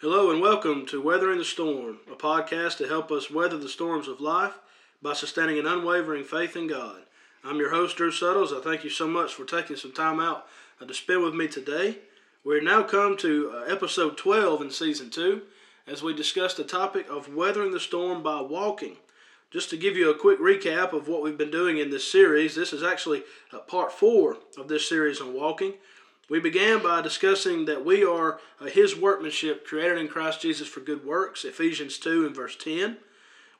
[0.00, 4.06] Hello and welcome to Weathering the Storm, a podcast to help us weather the storms
[4.06, 4.56] of life
[5.02, 7.00] by sustaining an unwavering faith in God.
[7.42, 8.52] I'm your host, Drew Suttles.
[8.52, 10.46] I thank you so much for taking some time out
[10.80, 11.98] uh, to spend with me today.
[12.44, 15.42] We're now come to uh, episode 12 in season 2
[15.88, 18.98] as we discuss the topic of weathering the storm by walking.
[19.50, 22.54] Just to give you a quick recap of what we've been doing in this series,
[22.54, 25.74] this is actually uh, part 4 of this series on walking.
[26.28, 30.80] We began by discussing that we are uh, His workmanship created in Christ Jesus for
[30.80, 32.98] good works, Ephesians 2 and verse 10.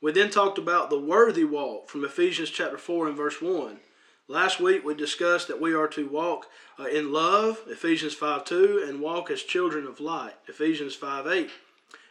[0.03, 3.81] We then talked about the worthy walk from Ephesians chapter 4 and verse 1.
[4.29, 6.49] Last week we discussed that we are to walk
[6.79, 11.51] uh, in love, Ephesians 5 2, and walk as children of light, Ephesians 5 8.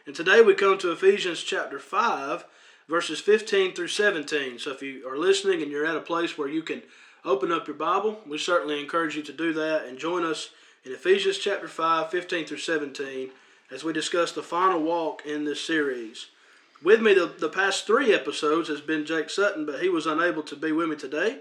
[0.06, 2.44] And today we come to Ephesians chapter 5,
[2.88, 4.58] verses 15 through 17.
[4.58, 6.82] So if you are listening and you're at a place where you can
[7.24, 10.50] open up your Bible, we certainly encourage you to do that and join us
[10.84, 13.30] in Ephesians chapter 5, 15 through 17,
[13.70, 16.26] as we discuss the final walk in this series.
[16.82, 20.42] With me the, the past three episodes has been Jake Sutton, but he was unable
[20.44, 21.38] to be with me today.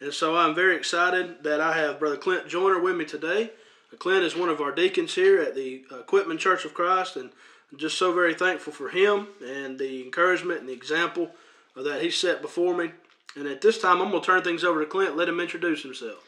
[0.00, 3.50] And so I'm very excited that I have Brother Clint Joyner with me today.
[3.92, 7.30] Uh, Clint is one of our deacons here at the Quitman Church of Christ, and
[7.70, 11.32] I'm just so very thankful for him and the encouragement and the example
[11.76, 12.92] that he set before me
[13.36, 15.16] and at this time, I'm going to turn things over to Clint.
[15.16, 16.24] Let him introduce himself.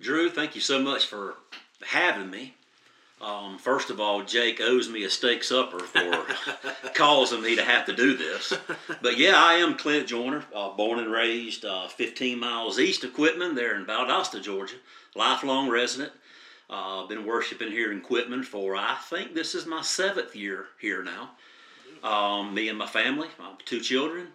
[0.00, 1.34] Drew, thank you so much for
[1.84, 2.54] having me.
[3.20, 6.26] Um, first of all, Jake owes me a steak supper for
[6.94, 8.52] causing me to have to do this.
[9.00, 13.14] But yeah, I am Clint Joyner, uh, born and raised uh, 15 miles east of
[13.14, 14.76] Quitman, there in Valdosta, Georgia.
[15.14, 16.12] Lifelong resident.
[16.68, 21.04] Uh, been worshiping here in Quitman for I think this is my seventh year here
[21.04, 21.30] now.
[22.02, 24.28] Um, me and my family, my two children.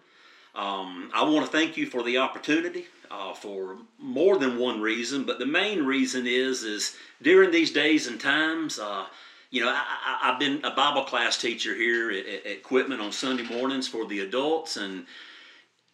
[0.54, 5.24] Um, I want to thank you for the opportunity uh, for more than one reason,
[5.24, 8.78] but the main reason is is during these days and times.
[8.78, 9.06] Uh,
[9.50, 13.42] you know, I, have been a Bible class teacher here at, at Quitman on Sunday
[13.42, 15.06] mornings for the adults, and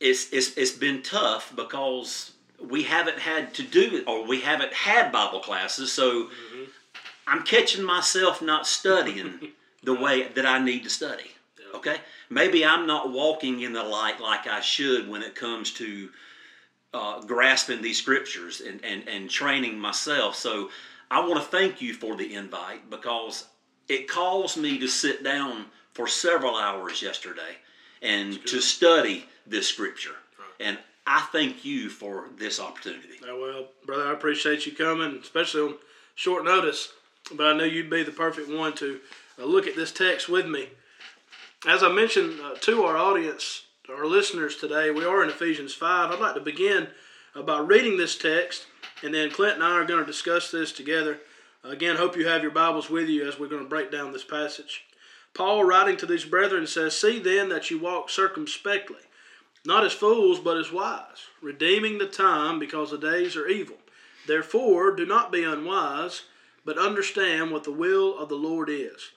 [0.00, 4.72] it's it's it's been tough because we haven't had to do it, or we haven't
[4.72, 5.92] had Bible classes.
[5.92, 6.64] So mm-hmm.
[7.26, 9.52] I'm catching myself not studying
[9.82, 11.30] the way that I need to study.
[11.76, 11.96] Okay,
[12.30, 16.08] maybe I'm not walking in the light like I should when it comes to
[16.94, 20.34] uh, grasping these scriptures and, and, and training myself.
[20.36, 20.70] So
[21.10, 23.46] I want to thank you for the invite because
[23.88, 27.56] it caused me to sit down for several hours yesterday
[28.02, 30.16] and to study this scripture.
[30.38, 30.68] Right.
[30.68, 33.20] And I thank you for this opportunity.
[33.22, 35.74] Well, brother, I appreciate you coming, especially on
[36.14, 36.92] short notice.
[37.32, 39.00] But I knew you'd be the perfect one to
[39.38, 40.68] uh, look at this text with me
[41.66, 46.12] as I mentioned uh, to our audience, our listeners today, we are in Ephesians 5.
[46.12, 46.86] I'd like to begin
[47.34, 48.66] uh, by reading this text,
[49.02, 51.18] and then Clint and I are going to discuss this together.
[51.64, 54.24] Again, hope you have your Bibles with you as we're going to break down this
[54.24, 54.84] passage.
[55.34, 59.02] Paul, writing to these brethren, says, See then that you walk circumspectly,
[59.64, 63.76] not as fools, but as wise, redeeming the time because the days are evil.
[64.28, 66.22] Therefore, do not be unwise,
[66.64, 69.10] but understand what the will of the Lord is.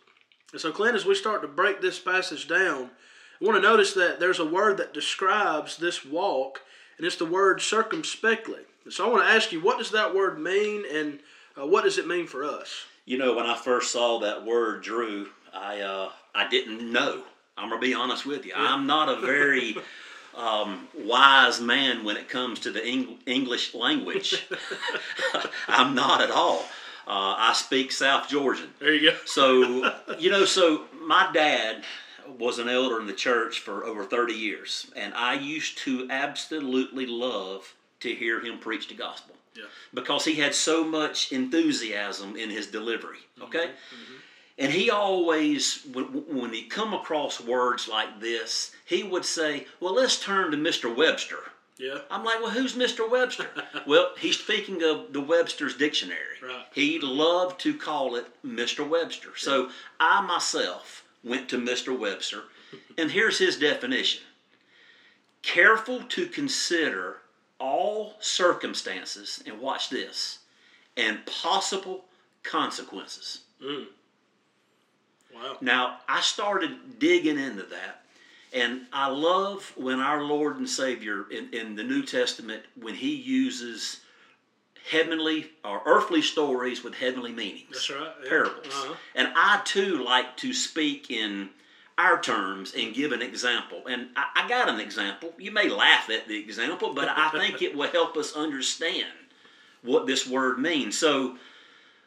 [0.51, 2.89] And so, Clint, as we start to break this passage down,
[3.41, 6.61] I want to notice that there's a word that describes this walk,
[6.97, 8.61] and it's the word circumspectly.
[8.83, 11.19] And so, I want to ask you, what does that word mean, and
[11.59, 12.85] uh, what does it mean for us?
[13.05, 17.23] You know, when I first saw that word, Drew, I uh, I didn't know.
[17.57, 18.53] I'm gonna be honest with you.
[18.55, 19.75] I'm not a very
[20.35, 24.47] um, wise man when it comes to the Eng- English language.
[25.67, 26.65] I'm not at all.
[27.09, 28.69] Uh, I speak South Georgian.
[28.79, 29.17] There you go.
[29.25, 31.83] so, you know, so my dad
[32.37, 37.07] was an elder in the church for over 30 years, and I used to absolutely
[37.07, 39.35] love to hear him preach the gospel.
[39.55, 39.63] Yeah.
[39.91, 43.17] Because he had so much enthusiasm in his delivery.
[43.39, 43.43] Mm-hmm.
[43.45, 43.65] Okay?
[43.65, 44.13] Mm-hmm.
[44.59, 49.95] And he always, when, when he come across words like this, he would say, Well,
[49.95, 50.95] let's turn to Mr.
[50.95, 51.51] Webster.
[51.79, 51.99] Yeah.
[52.11, 53.09] I'm like, well, who's Mr.
[53.09, 53.47] Webster?
[53.87, 56.37] well, he's speaking of the Webster's dictionary.
[56.43, 56.65] Right.
[56.73, 58.87] He loved to call it Mr.
[58.87, 59.29] Webster.
[59.29, 59.35] Yeah.
[59.37, 59.69] So
[59.99, 61.97] I myself went to Mr.
[61.97, 62.43] Webster,
[62.97, 64.21] and here's his definition
[65.41, 67.17] careful to consider
[67.59, 70.39] all circumstances, and watch this,
[70.95, 72.05] and possible
[72.43, 73.41] consequences.
[73.63, 73.87] Mm.
[75.33, 75.57] Wow.
[75.61, 77.98] Now, I started digging into that
[78.53, 83.15] and I love when our Lord and Savior in, in the New Testament, when He
[83.15, 84.01] uses
[84.89, 87.69] heavenly or earthly stories with heavenly meanings.
[87.71, 88.11] That's right.
[88.23, 88.29] Yeah.
[88.29, 88.67] Parables.
[88.67, 88.95] Uh-huh.
[89.15, 91.49] And I too like to speak in
[91.97, 93.83] our terms and give an example.
[93.87, 95.33] And I, I got an example.
[95.37, 99.05] You may laugh at the example, but I think it will help us understand
[99.83, 100.97] what this word means.
[100.97, 101.37] So,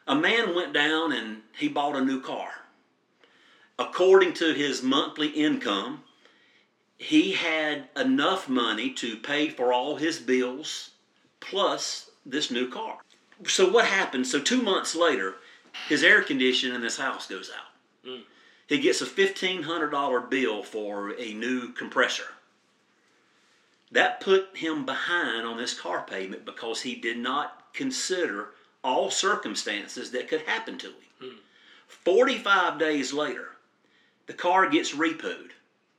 [0.07, 2.49] a man went down and he bought a new car.
[3.79, 6.03] according to his monthly income,
[7.03, 10.91] he had enough money to pay for all his bills
[11.41, 12.99] plus this new car.
[13.45, 14.25] So what happened?
[14.25, 15.35] So two months later,
[15.89, 18.09] his air conditioning in this house goes out.
[18.09, 18.21] Mm.
[18.67, 22.23] He gets a fifteen hundred dollar bill for a new compressor.
[23.91, 28.51] That put him behind on this car payment because he did not consider
[28.81, 30.95] all circumstances that could happen to him.
[31.21, 31.37] Mm.
[31.87, 33.49] 45 days later,
[34.25, 35.51] the car gets repoed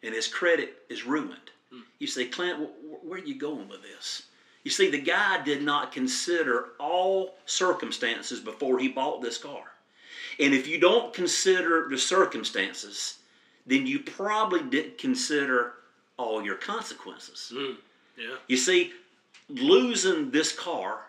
[0.04, 1.50] and his credit is ruined.
[1.72, 1.82] Mm.
[1.98, 2.68] You say, Clint,
[3.02, 4.24] where are you going with this?
[4.62, 9.64] You see, the guy did not consider all circumstances before he bought this car.
[10.38, 13.18] And if you don't consider the circumstances,
[13.66, 15.74] then you probably didn't consider
[16.18, 17.52] all your consequences.
[17.54, 17.76] Mm.
[18.16, 18.36] Yeah.
[18.46, 18.92] You see,
[19.48, 21.00] losing this car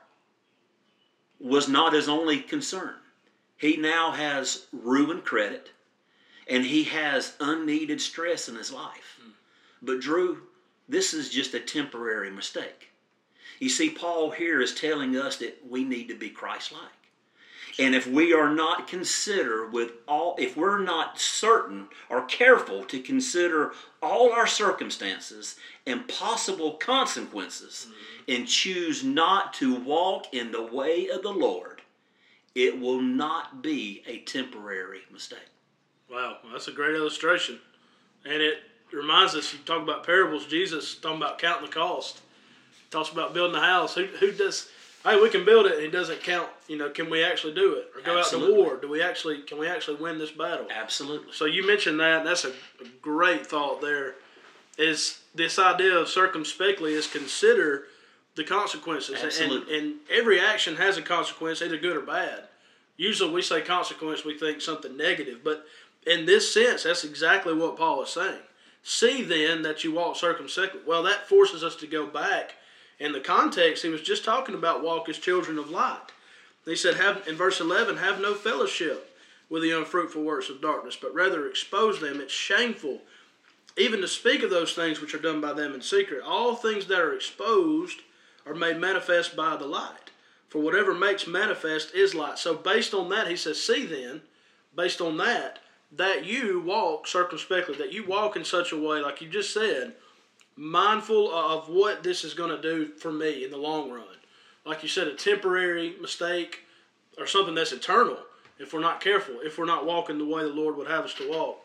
[1.40, 2.96] was not his only concern.
[3.58, 5.70] He now has ruined credit
[6.48, 9.20] and he has unneeded stress in his life.
[9.22, 9.32] Hmm.
[9.82, 10.44] But, Drew,
[10.88, 12.90] this is just a temporary mistake.
[13.60, 16.82] You see, Paul here is telling us that we need to be Christ like.
[17.78, 23.02] And if we are not consider with all, if we're not certain or careful to
[23.02, 28.32] consider all our circumstances and possible consequences hmm.
[28.32, 31.82] and choose not to walk in the way of the Lord,
[32.54, 35.40] it will not be a temporary mistake.
[36.10, 37.60] Wow, well, that's a great illustration,
[38.26, 38.60] and it
[38.94, 39.52] reminds us.
[39.54, 40.46] You talk about parables.
[40.46, 42.22] Jesus talking about counting the cost.
[42.92, 43.96] Talks about building a house.
[43.96, 44.70] Who who does?
[45.04, 46.50] Hey, we can build it, and he doesn't count.
[46.68, 48.54] You know, can we actually do it, or go Absolutely.
[48.54, 48.78] out to war?
[48.78, 49.42] Do we actually?
[49.42, 50.68] Can we actually win this battle?
[50.70, 51.34] Absolutely.
[51.34, 52.20] So you mentioned that.
[52.20, 53.82] And that's a, a great thought.
[53.82, 54.16] There
[54.78, 57.86] is this idea of circumspectly is consider
[58.36, 59.78] the consequences, Absolutely.
[59.78, 62.44] And, and every action has a consequence, either good or bad.
[62.98, 65.66] Usually, we say consequence, we think something negative, but
[66.06, 68.42] in this sense, that's exactly what Paul is saying.
[68.84, 70.82] See then that you walk circumspectly.
[70.86, 72.56] Well, that forces us to go back.
[73.00, 76.12] In the context, he was just talking about walk as children of light.
[76.66, 79.16] He said, "Have in verse eleven, have no fellowship
[79.50, 82.20] with the unfruitful works of darkness, but rather expose them.
[82.20, 83.02] It's shameful,
[83.78, 86.24] even to speak of those things which are done by them in secret.
[86.24, 88.00] All things that are exposed
[88.46, 90.12] are made manifest by the light.
[90.50, 92.40] For whatever makes manifest is light.
[92.40, 94.22] So based on that, he says, see then,
[94.76, 95.60] based on that,
[95.92, 99.94] that you walk circumspectly, that you walk in such a way, like you just said,
[100.56, 104.04] mindful of what this is going to do for me in the long run.
[104.66, 106.62] Like you said, a temporary mistake
[107.18, 108.18] or something that's eternal
[108.58, 111.14] if we're not careful, if we're not walking the way the Lord would have us
[111.16, 111.60] to walk.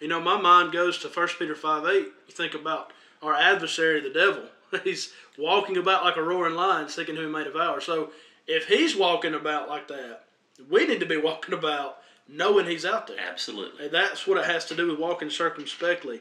[0.00, 1.92] You know, my mind goes to 1 Peter 5 8.
[1.94, 2.92] You think about
[3.22, 4.44] our adversary, the devil.
[4.84, 7.80] He's walking about like a roaring lion, seeking whom he may devour.
[7.80, 8.10] So
[8.46, 10.24] if he's walking about like that,
[10.70, 11.98] we need to be walking about
[12.28, 13.18] knowing he's out there.
[13.18, 13.86] Absolutely.
[13.86, 16.20] And that's what it has to do with walking circumspectly.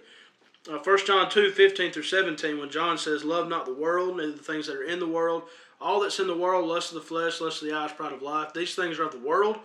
[0.69, 4.31] Uh, 1 John 2, 15 through 17, when John says, Love not the world, neither
[4.31, 5.43] the things that are in the world.
[5.81, 8.21] All that's in the world, lust of the flesh, lust of the eyes, pride of
[8.21, 8.53] life.
[8.53, 9.59] These things are of the world,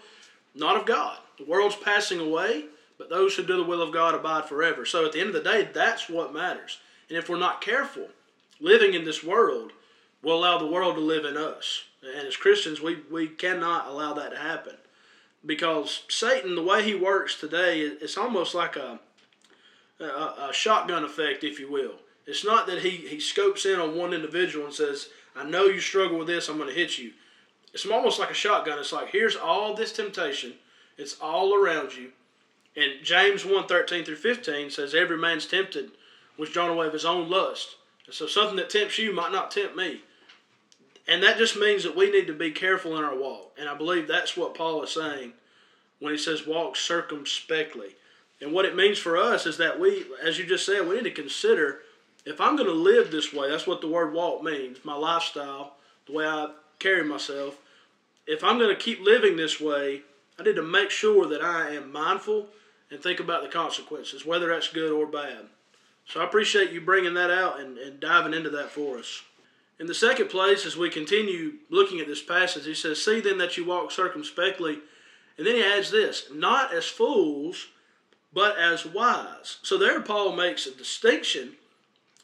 [0.55, 1.19] not of God.
[1.39, 2.65] The world's passing away,
[2.99, 4.85] but those who do the will of God abide forever.
[4.85, 6.79] So at the end of the day, that's what matters.
[7.09, 8.09] And if we're not careful,
[8.61, 9.71] living in this world
[10.23, 11.85] will allow the world to live in us.
[12.03, 14.75] And as Christians, we, we cannot allow that to happen.
[15.45, 18.99] Because Satan, the way he works today, it's almost like a,
[20.01, 21.95] a, a shotgun effect, if you will.
[22.27, 25.81] It's not that he, he scopes in on one individual and says, I know you
[25.81, 27.13] struggle with this, I'm going to hit you.
[27.73, 28.79] It's almost like a shotgun.
[28.79, 30.55] It's like, here's all this temptation,
[30.97, 32.11] it's all around you.
[32.77, 35.91] And James 1 13 through 15 says, Every man's tempted,
[36.37, 37.77] was drawn away of his own lust.
[38.07, 40.03] And so something that tempts you might not tempt me.
[41.09, 43.57] And that just means that we need to be careful in our walk.
[43.59, 45.33] And I believe that's what Paul is saying
[45.99, 47.97] when he says walk circumspectly.
[48.41, 51.05] And what it means for us is that we, as you just said, we need
[51.05, 51.81] to consider
[52.25, 55.77] if I'm going to live this way, that's what the word walk means, my lifestyle,
[56.07, 57.57] the way I carry myself.
[58.27, 60.03] If I'm going to keep living this way,
[60.39, 62.49] I need to make sure that I am mindful
[62.91, 65.47] and think about the consequences, whether that's good or bad.
[66.07, 69.23] So I appreciate you bringing that out and, and diving into that for us.
[69.81, 73.39] In the second place, as we continue looking at this passage, he says, See then
[73.39, 74.79] that you walk circumspectly.
[75.37, 77.69] And then he adds this, not as fools,
[78.33, 79.59] but as wise.
[79.63, 81.53] So there, Paul makes a distinction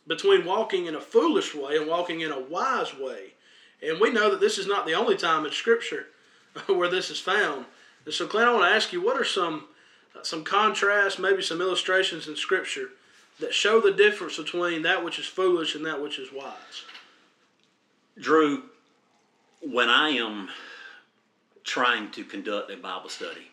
[0.07, 3.35] between walking in a foolish way and walking in a wise way.
[3.83, 6.07] And we know that this is not the only time in Scripture
[6.67, 7.67] where this is found.
[8.05, 9.67] And so, Clint, I want to ask you, what are some
[10.23, 12.91] some contrasts, maybe some illustrations in Scripture
[13.41, 16.85] that show the difference between that which is foolish and that which is wise?
[18.19, 18.63] Drew,
[19.61, 20.49] when I am
[21.65, 23.51] trying to conduct a Bible study,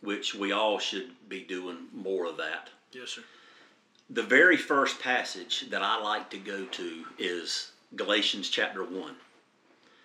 [0.00, 2.70] which we all should be doing more of that.
[2.92, 3.22] Yes, sir.
[4.10, 9.14] The very first passage that I like to go to is Galatians chapter 1.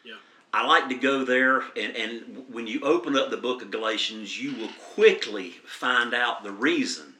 [0.03, 0.13] Yeah.
[0.53, 4.39] I like to go there, and, and when you open up the book of Galatians,
[4.39, 7.13] you will quickly find out the reason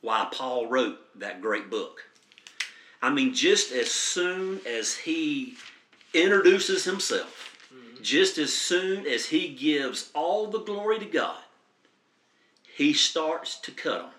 [0.00, 2.04] why Paul wrote that great book.
[3.00, 5.54] I mean, just as soon as he
[6.12, 8.02] introduces himself, mm-hmm.
[8.02, 11.38] just as soon as he gives all the glory to God,
[12.76, 14.10] he starts to cut them.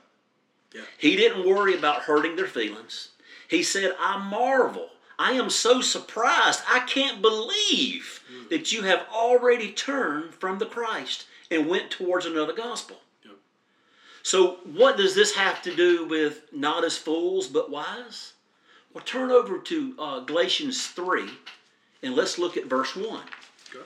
[0.73, 0.81] Yeah.
[0.97, 3.09] He didn't worry about hurting their feelings.
[3.47, 4.89] He said, I marvel.
[5.17, 6.61] I am so surprised.
[6.69, 8.49] I can't believe mm.
[8.49, 12.97] that you have already turned from the Christ and went towards another gospel.
[13.25, 13.35] Yep.
[14.23, 18.33] So, what does this have to do with not as fools but wise?
[18.93, 21.29] Well, turn over to uh, Galatians 3
[22.01, 23.05] and let's look at verse 1.
[23.05, 23.85] Okay.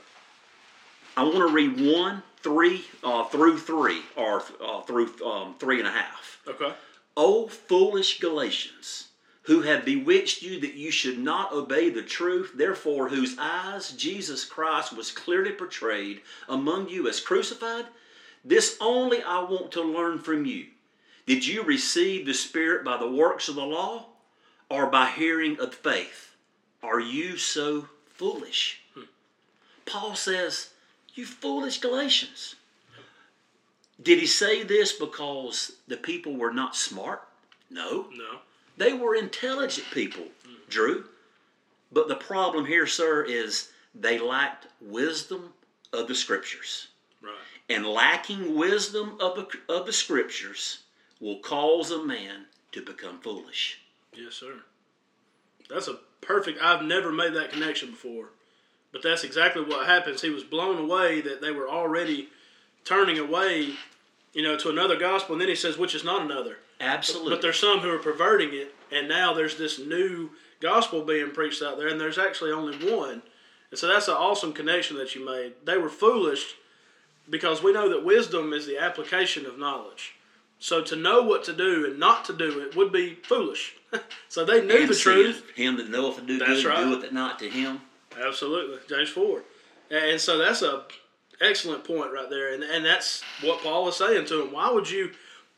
[1.18, 5.88] I want to read 1, 3, uh, through 3, or uh, through um, 3 and
[5.88, 6.40] a half.
[6.48, 6.74] Okay.
[7.18, 9.10] O foolish Galatians,
[9.44, 14.46] who have bewitched you that you should not obey the truth, therefore whose eyes Jesus
[14.46, 17.86] Christ was clearly portrayed among you as crucified,
[18.46, 20.68] this only I want to learn from you.
[21.26, 24.08] Did you receive the Spirit by the works of the law,
[24.70, 26.32] or by hearing of faith?
[26.82, 28.82] Are you so foolish?
[28.93, 29.03] Hmm.
[29.86, 30.72] Paul says,
[31.13, 32.55] You foolish Galatians.
[34.01, 37.22] Did he say this because the people were not smart?
[37.70, 38.08] No.
[38.15, 38.39] No.
[38.75, 40.55] They were intelligent people, hmm.
[40.70, 41.05] Drew.
[41.91, 45.53] But the problem here, sir, is they lacked wisdom
[45.93, 46.88] of the scriptures.
[47.22, 47.34] Right.
[47.70, 50.79] And lacking wisdom of the, of the scriptures
[51.22, 53.79] will cause a man to become foolish.
[54.15, 54.62] Yes, sir.
[55.70, 56.62] That's a perfect.
[56.62, 58.29] I've never made that connection before,
[58.91, 60.22] but that's exactly what happens.
[60.22, 62.29] He was blown away that they were already
[62.86, 63.74] turning away,
[64.34, 66.58] you know, to another gospel, and then he says, which is not another.
[66.79, 67.29] Absolutely.
[67.29, 71.63] But there's some who are perverting it, and now there's this new gospel being preached
[71.63, 73.22] out there, and there's actually only one.
[73.72, 75.53] And so that's an awesome connection that you made.
[75.65, 76.55] They were foolish
[77.29, 80.15] because we know that wisdom is the application of knowledge.
[80.63, 83.75] So to know what to do and not to do it would be foolish.
[84.29, 85.43] so they knew And the truth.
[85.58, 86.86] Him that knoweth to do That's good, right.
[86.86, 87.82] doeth it not to him.
[88.17, 89.43] Absolutely, James Ford.
[89.91, 90.86] And so that's a
[91.41, 94.53] excellent point right there, and and that's what Paul was saying to him.
[94.53, 95.12] Why would you,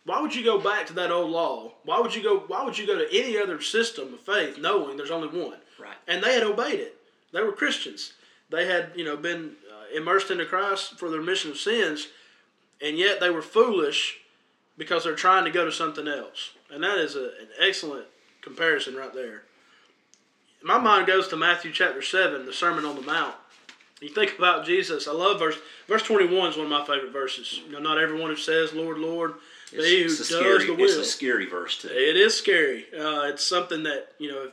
[0.05, 1.73] why would you go back to that old law?
[1.83, 2.39] Why would you go?
[2.39, 5.59] Why would you go to any other system of faith, knowing there's only one?
[5.77, 5.97] Right.
[6.07, 6.97] And they had obeyed it.
[7.31, 8.13] They were Christians.
[8.49, 12.07] They had you know been uh, immersed into Christ for the remission of sins,
[12.81, 14.21] and yet they were foolish
[14.77, 16.51] because they're trying to go to something else.
[16.71, 18.05] And that is a, an excellent
[18.41, 19.43] comparison right there
[20.65, 23.35] my mind goes to Matthew chapter 7, the Sermon on the Mount.
[24.01, 25.07] You think about Jesus.
[25.07, 25.55] I love verse
[25.87, 27.61] verse 21 is one of my favorite verses.
[27.65, 29.35] You know, not everyone who says, Lord, Lord,
[29.73, 30.83] but he who It's, does scary, the will.
[30.85, 31.89] it's a scary verse too.
[31.89, 32.85] It is scary.
[32.93, 34.51] Uh, it's something that, you know,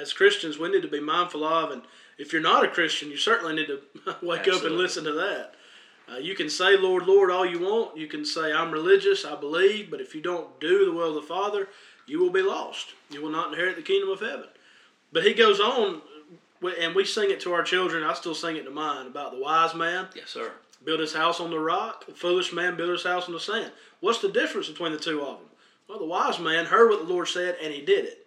[0.00, 1.70] as Christians, we need to be mindful of.
[1.70, 1.82] And
[2.18, 3.80] if you're not a Christian, you certainly need to
[4.22, 5.54] wake up and listen to that.
[6.12, 7.96] Uh, you can say, Lord, Lord, all you want.
[7.96, 9.90] You can say, I'm religious, I believe.
[9.90, 11.68] But if you don't do the will of the Father,
[12.06, 12.88] you will be lost.
[13.10, 14.46] You will not inherit the kingdom of heaven.
[15.12, 16.02] But he goes on,
[16.80, 18.02] and we sing it to our children.
[18.02, 20.52] I still sing it to mine about the wise man Yes, sir.
[20.84, 22.06] built his house on the rock.
[22.06, 23.72] The foolish man built his house on the sand.
[24.00, 25.46] What's the difference between the two of them?
[25.88, 28.26] Well, the wise man heard what the Lord said and he did it.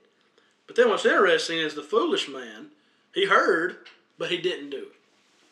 [0.67, 2.67] But then what's interesting is the foolish man,
[3.13, 3.77] he heard,
[4.17, 4.95] but he didn't do it.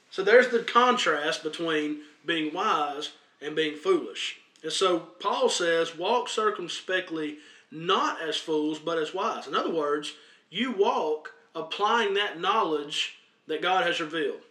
[0.09, 3.11] So there's the contrast between being wise
[3.41, 4.37] and being foolish.
[4.63, 7.37] And so Paul says, walk circumspectly,
[7.71, 9.47] not as fools, but as wise.
[9.47, 10.13] In other words,
[10.49, 13.15] you walk applying that knowledge
[13.47, 14.41] that God has revealed.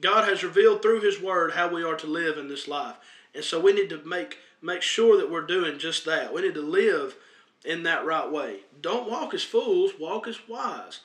[0.00, 2.96] God has revealed through His Word how we are to live in this life,
[3.34, 6.32] and so we need to make make sure that we're doing just that.
[6.32, 7.16] We need to live
[7.64, 8.60] in that right way.
[8.80, 11.00] Don't walk as fools; walk as wise.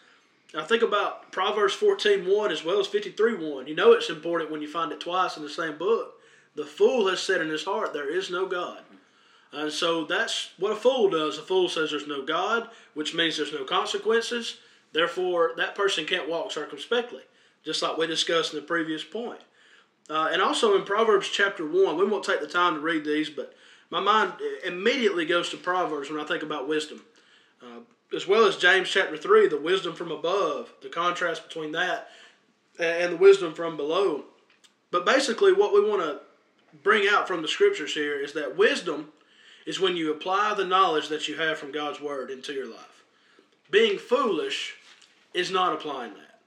[0.53, 3.67] Now think about Proverbs 14:1 as well as 53:1.
[3.67, 6.21] You know it's important when you find it twice in the same book.
[6.55, 8.83] The fool has said in his heart, "There is no God."
[9.51, 11.37] And so that's what a fool does.
[11.37, 14.57] A fool says there's no God, which means there's no consequences.
[14.91, 17.23] Therefore, that person can't walk circumspectly,
[17.63, 19.41] just like we discussed in the previous point.
[20.09, 23.29] Uh, and also in Proverbs chapter 1, we won't take the time to read these,
[23.29, 23.53] but
[23.89, 24.33] my mind
[24.63, 27.03] immediately goes to Proverbs when I think about wisdom.
[27.61, 27.79] Uh,
[28.15, 32.09] as well as James chapter 3, the wisdom from above, the contrast between that
[32.79, 34.25] and the wisdom from below.
[34.91, 36.19] But basically, what we want to
[36.83, 39.11] bring out from the scriptures here is that wisdom
[39.65, 43.03] is when you apply the knowledge that you have from God's word into your life.
[43.71, 44.75] Being foolish
[45.33, 46.39] is not applying that.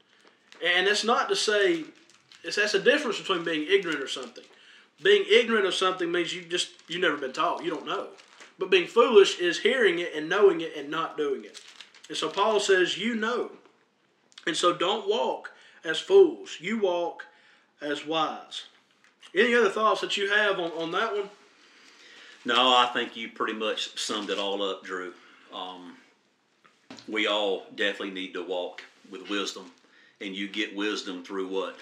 [0.64, 1.84] And that's not to say
[2.44, 4.44] it's that's a difference between being ignorant or something.
[5.02, 7.64] Being ignorant of something means you just you've never been taught.
[7.64, 8.08] You don't know.
[8.58, 11.60] But being foolish is hearing it and knowing it and not doing it.
[12.08, 13.52] And so Paul says, you know.
[14.46, 15.52] And so don't walk
[15.84, 16.58] as fools.
[16.60, 17.24] You walk
[17.80, 18.64] as wise.
[19.34, 21.28] Any other thoughts that you have on, on that one?
[22.44, 25.12] No, I think you pretty much summed it all up, Drew.
[25.52, 25.96] Um,
[27.06, 29.70] we all definitely need to walk with wisdom,
[30.20, 31.76] and you get wisdom through what?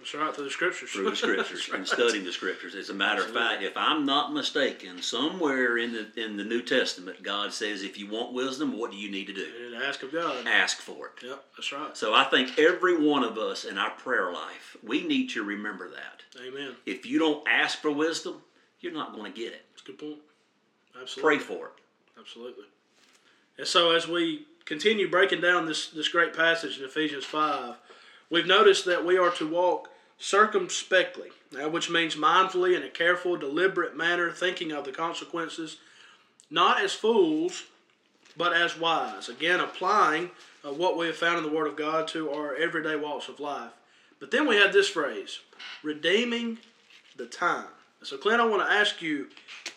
[0.00, 0.90] That's right, through the scriptures.
[0.90, 1.78] Through the scriptures right.
[1.78, 2.74] and studying the scriptures.
[2.74, 3.42] As a matter Absolutely.
[3.42, 7.82] of fact, if I'm not mistaken, somewhere in the in the New Testament, God says,
[7.82, 9.46] if you want wisdom, what do you need to do?
[9.66, 10.46] And ask of God.
[10.46, 11.26] Ask for it.
[11.26, 11.96] Yep, that's right.
[11.96, 15.90] So I think every one of us in our prayer life, we need to remember
[15.90, 16.22] that.
[16.42, 16.76] Amen.
[16.86, 18.40] If you don't ask for wisdom,
[18.80, 19.66] you're not going to get it.
[19.72, 20.20] That's a good point.
[20.98, 21.36] Absolutely.
[21.36, 21.72] Pray for it.
[22.18, 22.64] Absolutely.
[23.58, 27.76] And so as we continue breaking down this, this great passage in Ephesians 5,
[28.30, 31.28] we've noticed that we are to walk circumspectly,
[31.70, 35.78] which means mindfully in a careful, deliberate manner, thinking of the consequences,
[36.50, 37.64] not as fools,
[38.36, 39.28] but as wise.
[39.28, 40.30] Again, applying
[40.64, 43.40] uh, what we have found in the Word of God to our everyday walks of
[43.40, 43.72] life.
[44.18, 45.40] But then we have this phrase,
[45.82, 46.58] redeeming
[47.16, 47.66] the time.
[48.02, 49.28] So, Clint, I want to ask you,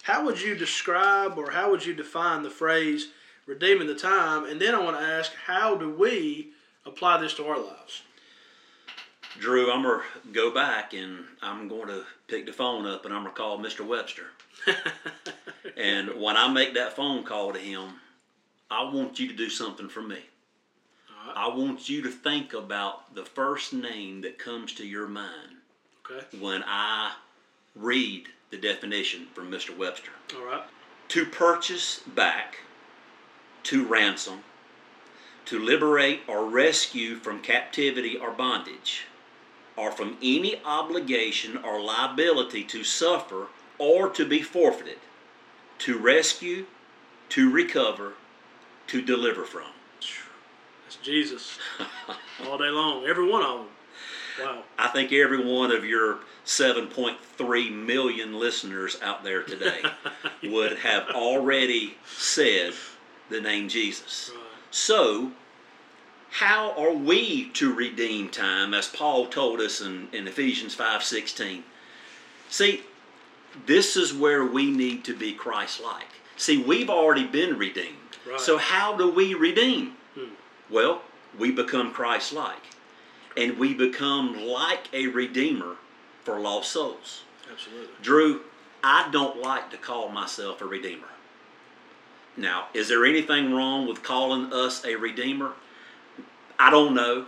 [0.04, 3.10] how would you describe or how would you define the phrase
[3.46, 4.46] redeeming the time?
[4.46, 6.50] And then I want to ask, how do we
[6.86, 8.04] apply this to our lives?
[9.40, 13.14] Drew, I'm going to go back and I'm going to pick the phone up and
[13.14, 13.86] I'm going to call Mr.
[13.86, 14.28] Webster.
[15.78, 17.90] and when I make that phone call to him,
[18.70, 20.20] I want you to do something for me.
[21.26, 21.34] Right.
[21.36, 25.58] I want you to think about the first name that comes to your mind
[26.10, 26.26] Okay.
[26.40, 27.14] when I
[27.76, 29.76] read the definition from Mr.
[29.76, 30.12] Webster.
[30.38, 30.64] All right.
[31.10, 32.58] To purchase back,
[33.64, 34.40] to ransom,
[35.46, 39.06] to liberate or rescue from captivity or bondage,
[39.76, 45.00] or from any obligation or liability to suffer or to be forfeited,
[45.80, 46.66] to rescue,
[47.30, 48.14] to recover,
[48.88, 49.64] to deliver from.
[50.84, 51.58] That's Jesus
[52.46, 53.06] all day long.
[53.06, 53.68] Every one of them.
[54.40, 54.64] Wow.
[54.78, 59.82] I think every one of your 7.3 million listeners out there today
[60.44, 62.74] would have already said
[63.30, 64.32] the name Jesus.
[64.34, 64.44] Right.
[64.72, 65.32] So,
[66.34, 71.62] how are we to redeem time as Paul told us in, in Ephesians 5:16?
[72.50, 72.84] See,
[73.68, 76.08] this is where we need to be Christ-like.
[76.36, 78.18] See, we've already been redeemed.
[78.28, 78.40] Right.
[78.40, 79.96] So how do we redeem?
[80.16, 80.34] Hmm.
[80.72, 81.04] Well,
[81.38, 82.66] we become Christ-like.
[83.38, 85.76] And we become like a redeemer
[86.24, 87.24] for lost souls.
[87.52, 87.94] Absolutely.
[88.02, 88.42] Drew,
[88.84, 91.10] I don't like to call myself a redeemer.
[92.36, 95.54] Now, is there anything wrong with calling us a redeemer?
[96.60, 97.26] I don't know.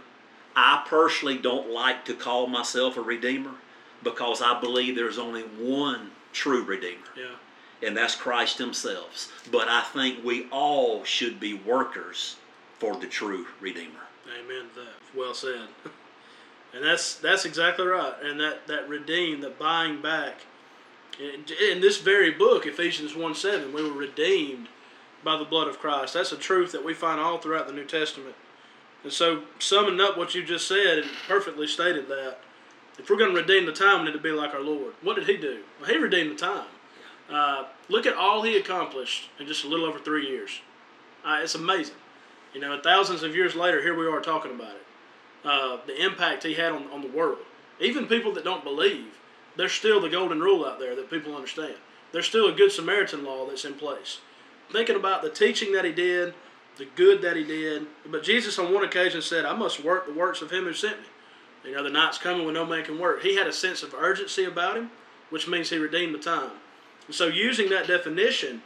[0.55, 3.55] I personally don't like to call myself a redeemer
[4.03, 7.88] because I believe there's only one true redeemer, Yeah.
[7.88, 9.31] and that's Christ Himself.
[9.51, 12.38] But I think we all should be workers
[12.79, 14.01] for the true redeemer.
[14.39, 14.65] Amen.
[15.15, 15.67] Well said.
[16.73, 18.15] And that's that's exactly right.
[18.21, 20.41] And that that redeem, that buying back.
[21.17, 24.67] In, in this very book, Ephesians one seven, we were redeemed
[25.23, 26.15] by the blood of Christ.
[26.15, 28.35] That's a truth that we find all throughout the New Testament.
[29.05, 32.39] And so, summing up what you just said, and perfectly stated that,
[32.97, 34.95] if we're going to redeem the time, we need to be like our Lord.
[35.03, 35.61] What did He do?
[35.79, 36.65] Well, He redeemed the time.
[37.29, 40.59] Uh, look at all He accomplished in just a little over three years.
[41.23, 41.93] Uh, it's amazing.
[42.51, 44.85] You know, thousands of years later, here we are talking about it.
[45.43, 47.37] Uh, the impact he had on, on the world.
[47.79, 49.19] Even people that don't believe,
[49.55, 51.75] there's still the golden rule out there that people understand.
[52.11, 54.17] There's still a good Samaritan law that's in place.
[54.71, 56.33] Thinking about the teaching that he did,
[56.77, 57.88] the good that he did.
[58.09, 60.99] But Jesus, on one occasion, said, I must work the works of him who sent
[60.99, 61.07] me.
[61.65, 63.21] You know, the night's coming when no man can work.
[63.21, 64.91] He had a sense of urgency about him,
[65.29, 66.51] which means he redeemed the time.
[67.07, 68.61] And so, using that definition,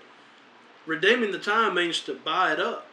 [0.85, 2.87] redeeming the time means to buy it up.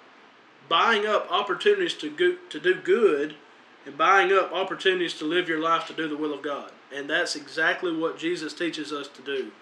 [0.69, 3.37] Buying up opportunities to, go, to do good
[3.85, 6.73] and buying up opportunities to live your life to do the will of God.
[6.95, 9.53] And that's exactly what Jesus teaches us to do.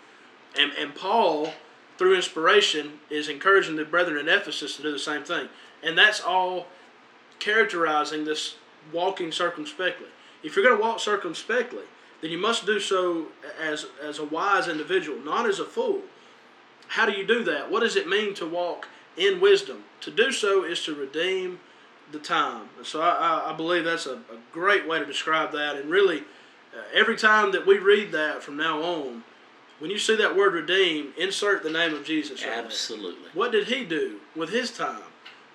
[0.58, 1.52] And, and Paul,
[1.98, 5.48] through inspiration, is encouraging the brethren in Ephesus to do the same thing.
[5.82, 6.66] And that's all
[7.38, 8.56] characterizing this
[8.92, 10.08] walking circumspectly.
[10.42, 11.84] If you're going to walk circumspectly,
[12.20, 13.26] then you must do so
[13.60, 16.02] as, as a wise individual, not as a fool.
[16.88, 17.70] How do you do that?
[17.70, 19.84] What does it mean to walk in wisdom?
[20.02, 21.60] To do so is to redeem
[22.12, 22.68] the time.
[22.82, 25.76] So I, I, believe that's a, a great way to describe that.
[25.76, 29.24] And really, uh, every time that we read that from now on,
[29.84, 32.42] when you see that word redeem, insert the name of Jesus.
[32.42, 32.64] right there.
[32.64, 33.28] Absolutely.
[33.34, 35.02] What did he do with his time?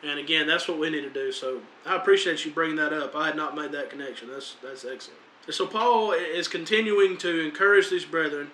[0.03, 1.31] And again, that's what we need to do.
[1.31, 3.15] So I appreciate you bringing that up.
[3.15, 4.29] I had not made that connection.
[4.31, 5.19] That's that's excellent.
[5.47, 8.51] And so Paul is continuing to encourage these brethren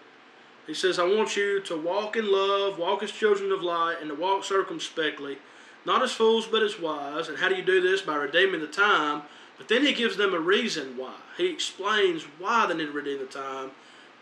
[0.67, 4.09] He says, I want you to walk in love, walk as children of light, and
[4.09, 5.37] to walk circumspectly,
[5.85, 7.27] not as fools, but as wise.
[7.29, 8.01] And how do you do this?
[8.01, 9.23] By redeeming the time.
[9.57, 11.15] But then he gives them a reason why.
[11.37, 13.71] He explains why they need to redeem the time.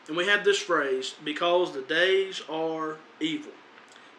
[0.07, 3.51] And we have this phrase, because the days are evil.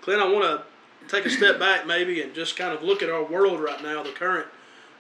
[0.01, 3.11] Clint, I want to take a step back maybe and just kind of look at
[3.11, 4.47] our world right now, the current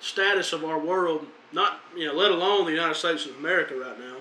[0.01, 3.99] status of our world, not, you know, let alone the United States of America right
[3.99, 4.17] now.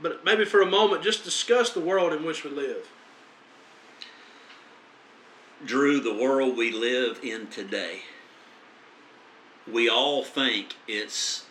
[0.00, 2.86] But maybe for a moment, just discuss the world in which we live.
[5.64, 8.02] Drew, the world we live in today,
[9.70, 11.46] we all think it's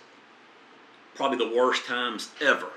[1.15, 2.69] probably the worst times ever.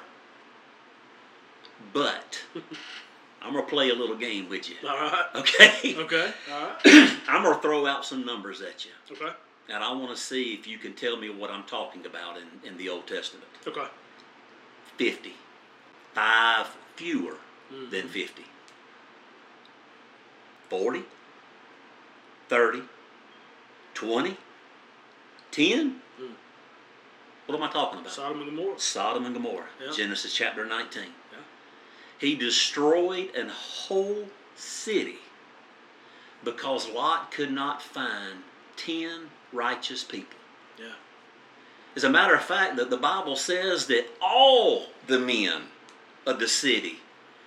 [1.92, 2.40] But
[3.42, 4.76] I'm going to play a little game with you.
[4.88, 5.24] All right.
[5.34, 5.96] Okay?
[5.96, 6.32] Okay.
[6.52, 7.10] All right.
[7.28, 8.90] I'm going to throw out some numbers at you.
[9.12, 9.32] Okay.
[9.68, 12.68] And I want to see if you can tell me what I'm talking about in,
[12.68, 13.46] in the Old Testament.
[13.66, 13.86] Okay.
[14.98, 15.32] 50.
[16.14, 16.66] Five
[16.96, 17.36] fewer
[17.72, 17.90] Mhm.
[17.90, 18.44] than 50.
[20.68, 21.04] 40.
[22.48, 22.82] 30.
[23.94, 24.36] 20.
[25.52, 26.00] 10.
[26.20, 26.28] Mm.
[27.46, 28.12] What am I talking about?
[28.12, 28.78] Sodom and Gomorrah.
[28.78, 29.66] Sodom and Gomorrah.
[29.84, 29.92] Yeah.
[29.92, 31.04] Genesis chapter 19.
[32.20, 35.16] He destroyed an whole city
[36.44, 38.40] because Lot could not find
[38.76, 40.38] 10 righteous people.
[40.78, 40.92] Yeah.
[41.96, 45.62] As a matter of fact, that the Bible says that all the men
[46.26, 46.98] of the city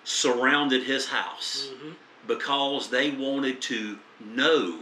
[0.03, 1.91] surrounded his house Mm-hmm.
[2.27, 4.79] because they wanted to know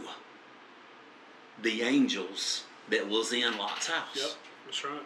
[1.60, 4.16] the angels that was in Lot's house.
[4.16, 4.30] Yep.
[4.66, 5.02] That's right.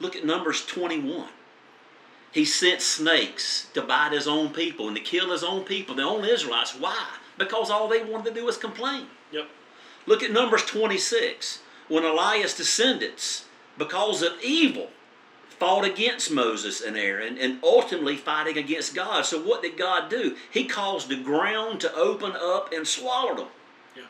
[0.00, 1.28] Look at Numbers 21.
[2.32, 6.02] He sent snakes to bite his own people and to kill his own people, the
[6.02, 6.74] own Israelites.
[6.74, 7.08] Why?
[7.38, 9.06] Because all they wanted to do was complain.
[9.32, 9.48] Yep.
[10.06, 11.60] Look at Numbers 26.
[11.88, 13.46] When Eliab's descendants,
[13.78, 14.90] because of evil,
[15.58, 19.24] fought against Moses and Aaron and ultimately fighting against God.
[19.24, 20.36] So, what did God do?
[20.50, 23.48] He caused the ground to open up and swallow them.
[23.96, 24.02] Yeah.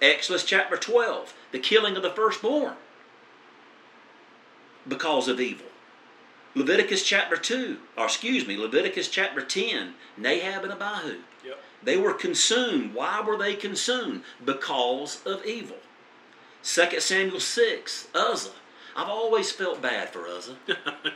[0.00, 2.74] Exodus chapter 12, the killing of the firstborn
[4.88, 5.66] because of evil.
[6.56, 11.18] Leviticus chapter 2, or excuse me, Leviticus chapter 10, Nadab and Abihu.
[11.44, 11.58] Yep.
[11.82, 12.94] They were consumed.
[12.94, 14.22] Why were they consumed?
[14.42, 15.76] Because of evil.
[16.62, 18.50] 2 Samuel 6, Uzzah.
[18.96, 20.56] I've always felt bad for Uzzah.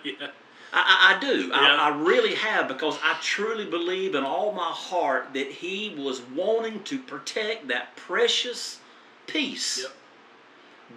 [0.04, 0.28] yeah.
[0.74, 1.48] I, I, do.
[1.48, 1.54] Yeah.
[1.54, 6.20] I, I really have because I truly believe in all my heart that he was
[6.20, 8.78] wanting to protect that precious
[9.26, 9.80] piece.
[9.82, 9.92] Yep.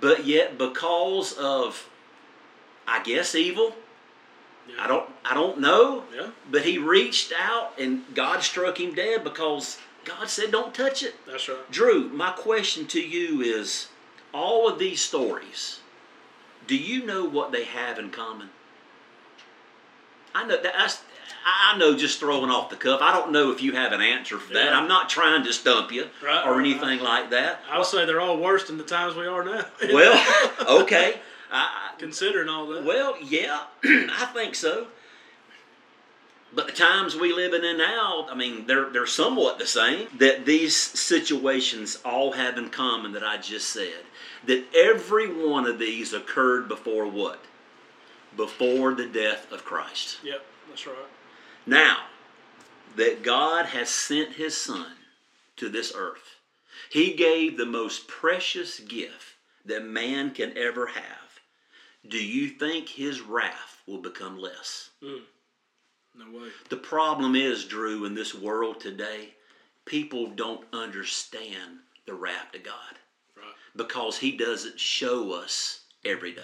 [0.01, 1.87] But yet, because of,
[2.85, 3.73] I guess, evil,
[4.67, 4.83] Yeah.
[4.83, 6.03] I don't, I don't know.
[6.15, 6.29] Yeah.
[6.49, 11.15] But he reached out and God struck him dead because God said, "Don't touch it."
[11.25, 11.71] That's right.
[11.71, 13.87] Drew, my question to you is:
[14.33, 15.79] all of these stories,
[16.67, 18.49] do you know what they have in common?
[20.35, 21.01] I know that's,
[21.45, 23.01] I know just throwing off the cuff.
[23.01, 24.65] I don't know if you have an answer for that.
[24.65, 24.77] Yeah.
[24.77, 27.59] I'm not trying to stump you Right, or right, anything like that.
[27.69, 29.65] I would say they're all worse than the times we are now.
[29.91, 31.19] Well, okay.
[31.53, 32.83] I, considering all that.
[32.83, 34.87] well, yeah, I think so.
[36.55, 40.07] But the times we living in now, I mean, they're they're somewhat the same.
[40.17, 44.03] That these situations all have in common that I just said.
[44.45, 47.39] That every one of these occurred before what?
[48.35, 50.17] Before the death of Christ.
[50.23, 50.43] Yep.
[50.69, 50.95] That's right.
[51.65, 52.05] Now,
[52.95, 54.93] that God has sent his son
[55.57, 56.37] to this earth,
[56.89, 59.35] he gave the most precious gift
[59.65, 61.22] that man can ever have.
[62.07, 64.89] Do you think his wrath will become less?
[65.01, 66.49] No way.
[66.69, 69.29] The problem is, Drew, in this world today,
[69.85, 72.99] people don't understand the wrath of God
[73.35, 73.53] Right.
[73.75, 76.41] because he doesn't show us every day.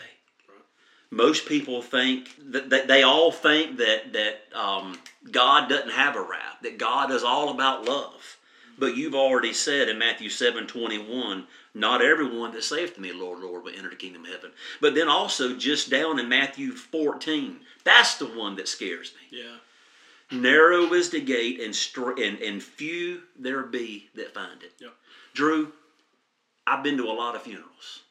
[0.47, 0.63] Right.
[1.11, 4.97] Most people think that, that they all think that that um,
[5.31, 8.37] God doesn't have a wrath, that God is all about love.
[8.77, 13.11] But you've already said in Matthew seven twenty one, not everyone that saith to me,
[13.13, 14.51] Lord, Lord, will enter the kingdom of heaven.
[14.81, 19.39] But then also just down in Matthew fourteen, that's the one that scares me.
[19.39, 19.57] Yeah.
[20.31, 24.73] Narrow is the gate, and str- and and few there be that find it.
[24.79, 24.93] Yep.
[25.33, 25.71] Drew,
[26.67, 28.01] I've been to a lot of funerals,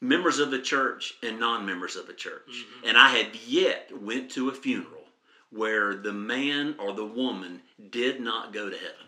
[0.00, 2.88] members of the church and non-members of the church, Mm-hmm.
[2.88, 5.04] and I have yet went to a funeral
[5.50, 9.06] where the man or the woman did not go to heaven.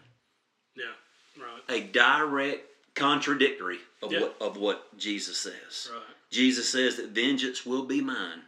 [0.77, 1.42] Yeah.
[1.42, 1.62] Right.
[1.70, 4.20] A direct contradictory of Yeah.
[4.20, 5.88] what of what Jesus says.
[5.92, 6.02] Right.
[6.30, 8.42] Jesus says that vengeance will be mine,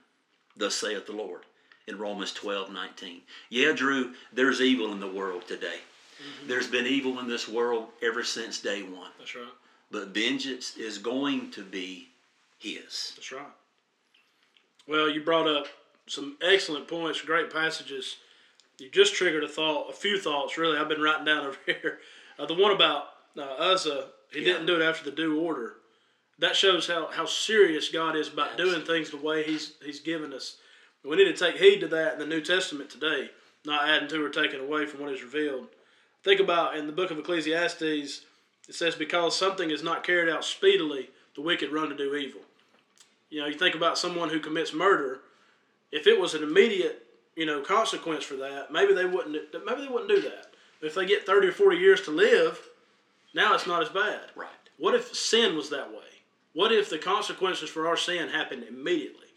[0.56, 1.42] thus saith the Lord
[1.87, 3.22] in Romans 12 19.
[3.48, 5.80] Yeah, Drew, there's evil in the world today.
[6.20, 6.48] Mm-hmm.
[6.48, 9.11] There's been evil in this world ever since day one.
[9.18, 9.44] That's right.
[9.90, 12.09] But vengeance is going to be
[12.59, 13.12] His.
[13.16, 13.46] That's right.
[14.88, 15.66] Well, you brought up
[16.06, 18.16] some excellent points, great passages.
[18.78, 20.78] you just triggered a thought, a few thoughts really.
[20.78, 21.98] I've been writing down over here.
[22.38, 24.53] Uh, the one about uh, Uzzah, he Yeah.
[24.53, 25.77] didn't do it after the due order.
[26.38, 30.33] That shows how, how serious God is about doing things the way He's He's given
[30.35, 30.57] us.
[31.03, 33.31] We need to take heed to that in the New Testament today,
[33.64, 35.68] not adding to or taking away from what is revealed.
[36.25, 37.83] Think about in the book of Ecclesiastes,
[38.68, 42.40] it says, Because something is not carried out speedily, the wicked run to do evil.
[43.31, 45.20] You know, you think about someone who commits murder,
[45.92, 49.33] if it was an immediate, you know, consequence for that, maybe they wouldn't
[49.64, 50.55] maybe they wouldn't do that.
[50.81, 52.61] But if they get 30 or 40 years to live,
[53.37, 54.20] now it's not as bad.
[54.35, 54.49] Right.
[54.79, 55.99] What if sin was that way?
[56.55, 59.29] What if the consequences for our sin happened immediately?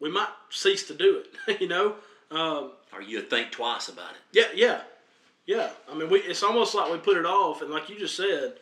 [0.00, 1.94] We might cease to do it, you know?
[2.30, 4.18] Um, Or you'd think twice about it.
[4.32, 4.80] yeah, yeah,
[5.46, 5.70] yeah.
[5.90, 8.54] I mean, we, it's almost like we put it off, and like you just said,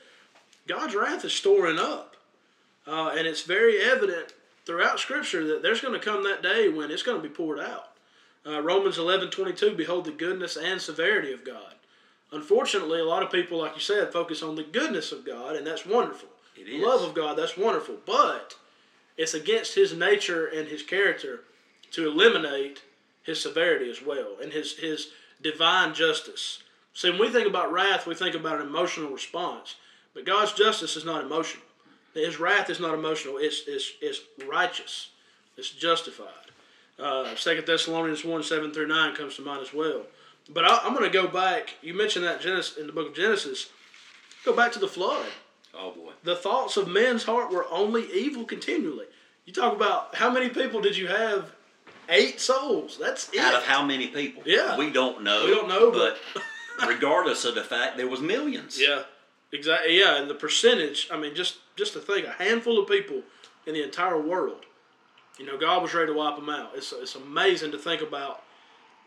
[0.68, 2.14] God's wrath is storing up,
[2.87, 4.33] uh, and it's very evident
[4.66, 7.59] throughout Scripture that there's going to come that day when it's going to be poured
[7.61, 7.90] out.
[8.47, 11.75] Uh, Romans eleven twenty two, behold the goodness and severity of God.
[12.35, 15.64] Unfortunately, a lot of people, like you said, focus on the goodness of God, and
[15.64, 16.29] that's wonderful.
[16.57, 18.57] It The love of God, that's wonderful, but
[19.16, 21.40] it's against His nature and His character
[21.92, 22.83] to eliminate
[23.23, 25.09] His severity as well and His His
[25.40, 26.62] divine justice.
[26.92, 29.77] See, when we think about wrath, we think about an emotional response,
[30.12, 31.64] but God's justice is not emotional.
[32.14, 33.37] His wrath is not emotional.
[33.38, 35.11] It's it's, it's righteous.
[35.57, 36.29] It's justified.
[36.99, 40.03] Uh, Second Thessalonians one seven through nine comes to mind as well.
[40.48, 41.74] But I, I'm going to go back.
[41.83, 43.70] You mentioned that Genesis in the book of Genesis.
[44.44, 45.26] Go back to the flood
[45.76, 46.12] Oh boy.
[46.22, 49.07] the thoughts of men's heart were only evil continually.
[49.46, 51.52] You talk about how many people did you have?
[52.09, 52.98] Eight souls.
[53.00, 53.40] That's it.
[53.40, 54.42] Out of how many people?
[54.44, 54.76] Yeah.
[54.76, 55.46] We don't know.
[55.46, 56.18] We don't know, but
[56.87, 58.78] regardless of the fact, there was millions.
[58.80, 59.04] yeah,
[59.52, 59.98] exactly.
[59.98, 61.09] Yeah, and the percentage.
[61.11, 63.22] I mean, just just to think, a handful of people
[63.66, 64.66] in the entire world.
[65.38, 66.72] You know, God was ready to wipe them out.
[66.74, 68.42] It's it's amazing to think about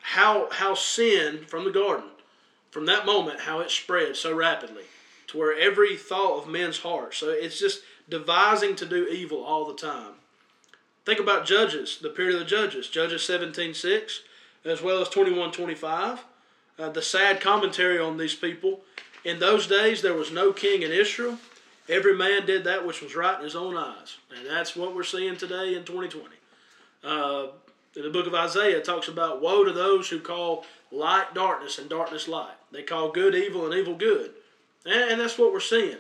[0.02, 2.10] how how sin from the garden,
[2.72, 4.84] from that moment, how it spread so rapidly
[5.28, 7.18] to where every thought of men's hearts.
[7.18, 10.14] So it's just devising to do evil all the time.
[11.06, 14.22] Think about Judges, the period of the Judges, Judges seventeen six,
[14.66, 16.24] as well as twenty one twenty five.
[16.80, 18.82] Uh, the sad commentary on these people.
[19.24, 21.38] In those days, there was no king in Israel.
[21.90, 25.04] Every man did that which was right in his own eyes, and that's what we're
[25.04, 26.28] seeing today in 2020.
[27.04, 27.48] Uh,
[27.98, 31.90] in the book of Isaiah, talks about woe to those who call light darkness and
[31.90, 32.56] darkness light.
[32.72, 34.32] They call good evil and evil good,
[34.86, 35.98] and, and that's what we're seeing.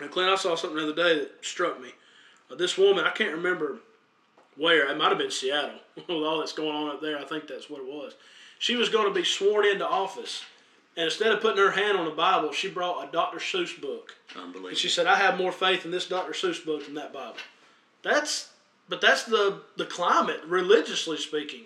[0.00, 1.90] And Clint, I saw something the other day that struck me.
[2.50, 3.78] Uh, this woman, I can't remember
[4.56, 4.90] where.
[4.90, 7.18] It might have been Seattle with all that's going on up there.
[7.18, 8.14] I think that's what it was.
[8.58, 10.42] She was going to be sworn into office,
[10.96, 13.38] and instead of putting her hand on the Bible, she brought a Dr.
[13.38, 14.16] Seuss book.
[14.34, 14.68] Unbelievable.
[14.70, 16.32] And she said, "I have more faith in this Dr.
[16.32, 17.36] Seuss book than that Bible."
[18.02, 18.50] That's,
[18.88, 21.62] but that's the the climate, religiously speaking,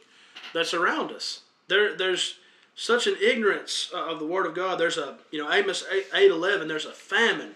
[0.53, 1.41] that's around us.
[1.69, 2.39] There, there's
[2.75, 4.79] such an ignorance uh, of the Word of God.
[4.79, 6.69] There's a, you know, Amos eight, eight eleven.
[6.69, 7.55] There's a famine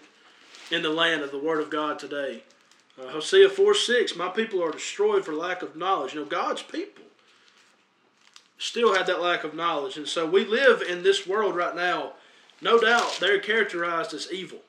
[0.71, 2.43] in the land of the Word of God today.
[2.99, 4.15] Uh, Hosea four six.
[4.15, 6.13] My people are destroyed for lack of knowledge.
[6.13, 7.03] You know, God's people
[8.57, 12.13] still had that lack of knowledge, and so we live in this world right now.
[12.61, 14.59] No doubt, they're characterized as evil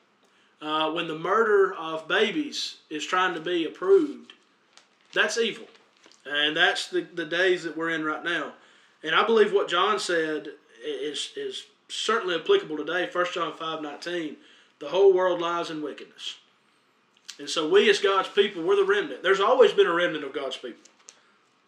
[0.61, 4.33] uh, when the murder of babies is trying to be approved,
[5.17, 5.65] that's evil.
[6.25, 8.53] And that's the, the days that we're in right now.
[9.03, 10.49] And I believe what John said
[10.85, 13.09] is, is certainly applicable today.
[13.11, 14.37] 1 John 5 19.
[14.79, 16.35] The whole world lies in wickedness.
[17.39, 19.23] And so we as God's people, we're the remnant.
[19.23, 20.81] There's always been a remnant of God's people.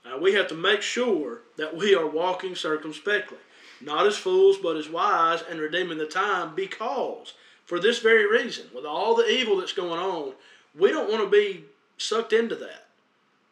[0.05, 3.37] Uh, we have to make sure that we are walking circumspectly,
[3.81, 7.33] not as fools, but as wise, and redeeming the time because,
[7.65, 10.33] for this very reason, with all the evil that's going on,
[10.77, 11.65] we don't want to be
[11.97, 12.87] sucked into that.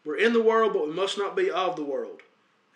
[0.08, 2.22] We're in the world, but we must not be of the world.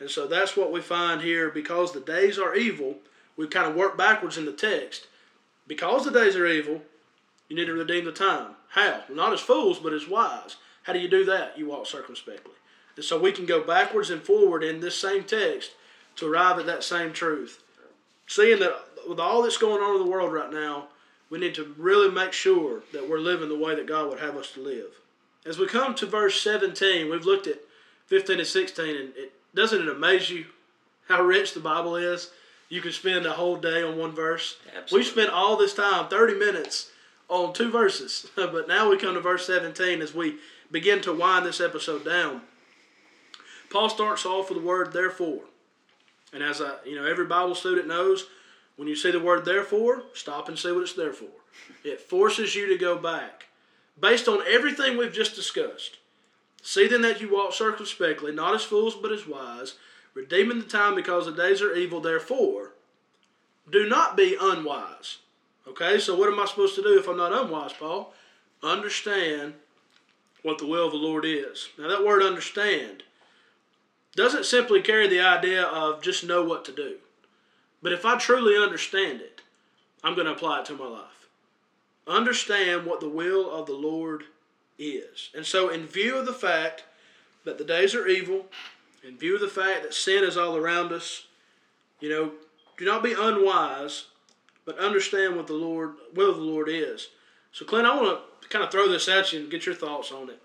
[0.02, 2.98] And so that's what we find here because the days are evil.
[3.38, 5.08] We kind of work backwards in the text.
[5.66, 6.82] Because the days are evil,
[7.48, 8.56] you need to redeem the time.
[8.72, 9.04] How?
[9.10, 10.58] Not as fools, but as wise.
[10.84, 11.58] How do you do that?
[11.58, 12.52] You walk circumspectly.
[12.98, 15.72] And so we can go backwards and forward in this same text
[16.18, 17.64] to arrive at that same truth.
[18.28, 18.76] Seeing that
[19.08, 20.88] with all that's going on in the world right now,
[21.30, 24.36] we need to really make sure that we're living the way that God would have
[24.36, 25.01] us to live.
[25.46, 27.60] As we come to verse 17, we've looked at
[28.08, 30.46] 15 and 16, and it doesn't it amaze you
[31.08, 32.32] how rich the Bible is?
[32.70, 34.58] You can spend a whole day on one verse.
[34.68, 34.98] Absolutely.
[34.98, 36.92] We've spent all this time, 30 minutes,
[37.28, 38.28] on two verses.
[38.36, 40.38] but now we come to verse 17 as we
[40.72, 42.42] begin to wind this episode down.
[43.70, 45.42] Paul starts off with the word therefore.
[46.34, 48.28] And as I, you know, every Bible student knows,
[48.78, 51.30] when you see the word therefore, stop and see what it's there for.
[51.84, 53.48] It forces you to go back.
[54.00, 55.98] Based on everything we've just discussed,
[56.62, 59.76] see then that you walk circumspectly, not as fools but as wise,
[60.14, 62.02] redeeming the time because the days are evil.
[62.02, 62.74] Therefore,
[63.70, 65.18] do not be unwise.
[65.68, 68.14] Okay, so what am I supposed to do if I'm not unwise, Paul?
[68.64, 69.54] Understand
[70.42, 71.70] what the will of the Lord is.
[71.78, 73.04] Now, that word understand
[74.16, 76.98] doesn't simply carry the idea of just know what to do.
[77.82, 79.42] But if I truly understand it,
[80.04, 81.21] I'm going to apply it to my life.
[82.08, 84.24] Understand what the will of the Lord
[84.78, 85.30] is.
[85.36, 86.84] And so, in view of the fact
[87.46, 88.48] that the days are evil,
[89.08, 91.28] in view of the fact that sin is all around us,
[92.00, 92.32] you know,
[92.78, 94.06] do not be unwise,
[94.66, 97.10] but understand what the Lord will of the Lord is.
[97.52, 100.12] So, Clint, I want to kind of throw this at you and get your thoughts
[100.12, 100.42] on it.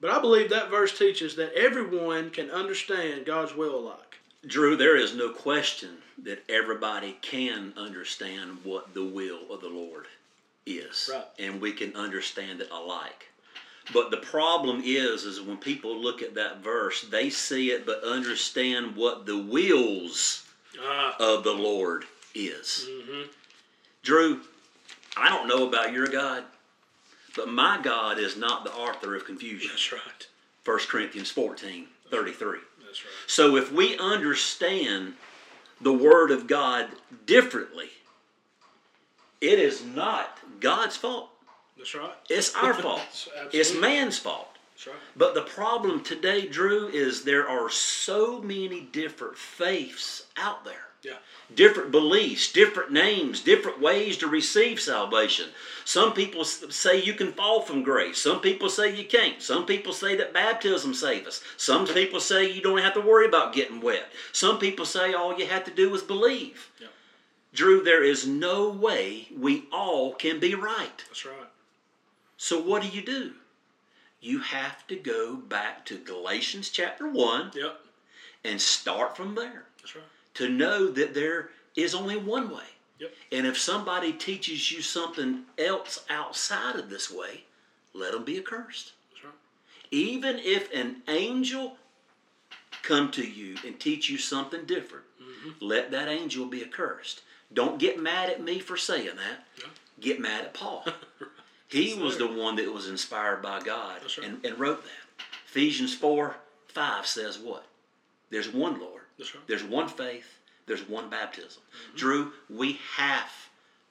[0.00, 4.18] But I believe that verse teaches that everyone can understand God's will alike.
[4.46, 10.06] Drew, there is no question that everybody can understand what the will of the Lord
[10.66, 11.10] is.
[11.12, 11.24] Right.
[11.38, 13.26] And we can understand it alike.
[13.92, 18.02] But the problem is, is when people look at that verse, they see it but
[18.02, 20.42] understand what the wills
[20.82, 22.86] Ah, of the Lord is.
[22.88, 23.28] mhm.
[24.02, 24.40] Drew,
[25.16, 26.44] I don't know about your God,
[27.36, 29.68] but my God is not the author of confusion.
[29.70, 30.26] that's right.
[30.64, 32.58] 1 Corinthians 14, 33.
[32.84, 33.12] That's right.
[33.26, 35.14] So if we understand
[35.80, 36.88] the Word of God
[37.26, 37.90] differently,
[39.40, 41.30] it is not God's fault.
[41.76, 42.14] That's right.
[42.28, 43.28] It's our fault.
[43.52, 44.48] It's man's fault.
[44.74, 44.96] That's right.
[45.16, 50.74] But the problem today, Drew, is there are so many different faiths out there.
[51.02, 51.16] Yeah.
[51.54, 55.50] Different beliefs, different names, different ways to receive salvation.
[55.84, 58.16] Some people say you can fall from grace.
[58.16, 59.42] Some people say you can't.
[59.42, 61.42] Some people say that baptism saves us.
[61.58, 64.08] Some people say you don't have to worry about getting wet.
[64.32, 66.70] Some people say all you have to do is believe.
[66.80, 66.86] Yeah.
[67.54, 71.04] Drew, there is no way we all can be right.
[71.08, 71.48] That's right.
[72.36, 73.32] So what do you do?
[74.20, 77.80] You have to go back to Galatians chapter 1 Yep.
[78.42, 80.04] and start from there That's right.
[80.34, 82.64] to know that there is only one way.
[82.98, 83.12] Yep.
[83.30, 87.44] And if somebody teaches you something else outside of this way,
[87.92, 88.92] let them be accursed.
[89.12, 89.34] That's right.
[89.92, 91.76] Even if an angel
[92.82, 95.50] come to you and teach you something different, mm-hmm.
[95.60, 97.22] let that angel be accursed.
[97.52, 99.46] Don't get mad at me for saying that.
[99.58, 99.64] Yeah.
[100.00, 100.84] Get mad at Paul.
[101.68, 102.26] he Yes, was sir.
[102.26, 104.26] the one that was inspired by God right.
[104.28, 105.24] and, and wrote that.
[105.46, 106.36] Ephesians 4
[106.68, 107.64] 5 says what?
[108.30, 109.02] There's one Lord.
[109.18, 109.46] That's right.
[109.46, 110.38] There's one faith.
[110.66, 111.62] There's one baptism.
[111.62, 111.96] Mm-hmm.
[111.96, 113.30] Drew, we have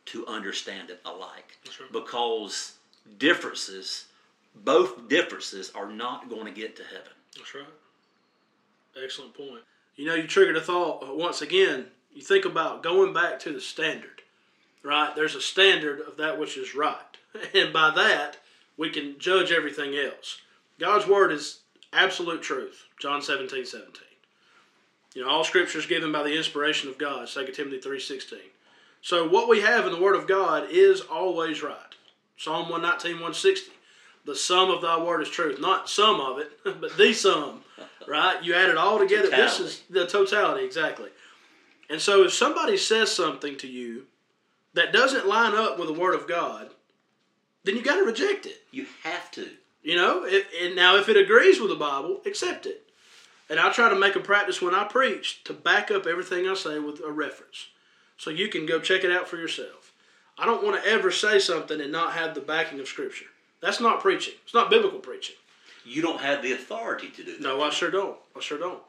[0.07, 1.91] to understand it alike That's right.
[1.93, 2.73] because
[3.19, 4.05] differences,
[4.53, 7.13] both differences, are not going to get to heaven.
[7.37, 7.63] That's right.
[9.01, 9.61] Excellent point.
[9.95, 11.85] You know, you triggered a thought once again.
[12.13, 14.21] You think about going back to the standard,
[14.83, 15.15] right?
[15.15, 16.97] There's a standard of that which is right.
[17.55, 18.37] And by that,
[18.77, 20.39] we can judge everything else.
[20.79, 22.83] God's word is absolute truth.
[22.99, 23.91] John 17, 17.
[25.15, 28.33] You know, all scripture is given by the inspiration of God, 2 Timothy 3.16.
[29.01, 31.77] So what we have in the word of God is always right.
[32.37, 33.71] Psalm 119, 160.
[34.25, 35.59] The sum of thy word is truth.
[35.59, 37.61] Not some of it, but the sum,
[38.07, 38.41] right?
[38.43, 39.29] You add it all together.
[39.29, 41.09] This is the totality, exactly.
[41.89, 44.05] And so if somebody says something to you
[44.73, 46.71] that doesn't line up with the word of God,
[47.63, 48.61] then you got to reject it.
[48.71, 49.49] You have to.
[49.83, 52.83] You know, it, and now if it agrees with the Bible, accept it.
[53.49, 56.53] And I try to make a practice when I preach to back up everything I
[56.53, 57.67] say with a reference.
[58.17, 59.91] So you can go check it out for yourself.
[60.37, 63.25] I don't want to ever say something and not have the backing of Scripture.
[63.61, 64.33] That's not preaching.
[64.45, 65.35] It's not biblical preaching.
[65.85, 67.41] You don't have the authority to do that.
[67.41, 68.17] No, I sure don't.
[68.35, 68.81] I sure don't.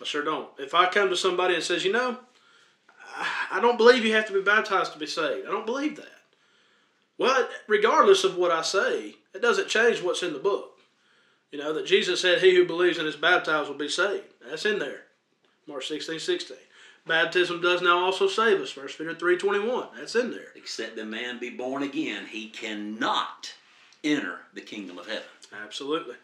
[0.00, 0.48] I sure don't.
[0.58, 2.18] If I come to somebody and says, you know,
[3.16, 5.46] I- I don't believe you have to be baptized to be saved.
[5.46, 6.22] I don't believe that.
[7.18, 10.78] Well, regardless of what I say, it doesn't change what's in the book.
[11.50, 14.24] You know, that Jesus said, He who believes and is baptized will be saved.
[14.48, 15.02] That's in there.
[15.66, 16.56] Mark 16, 16.
[17.06, 18.76] Baptism does now also save us.
[18.76, 19.88] 1 Peter 3, 21.
[19.96, 20.52] That's in there.
[20.54, 23.52] Except the man be born again, he cannot
[24.04, 25.22] enter the kingdom of heaven.
[25.64, 26.16] Absolutely.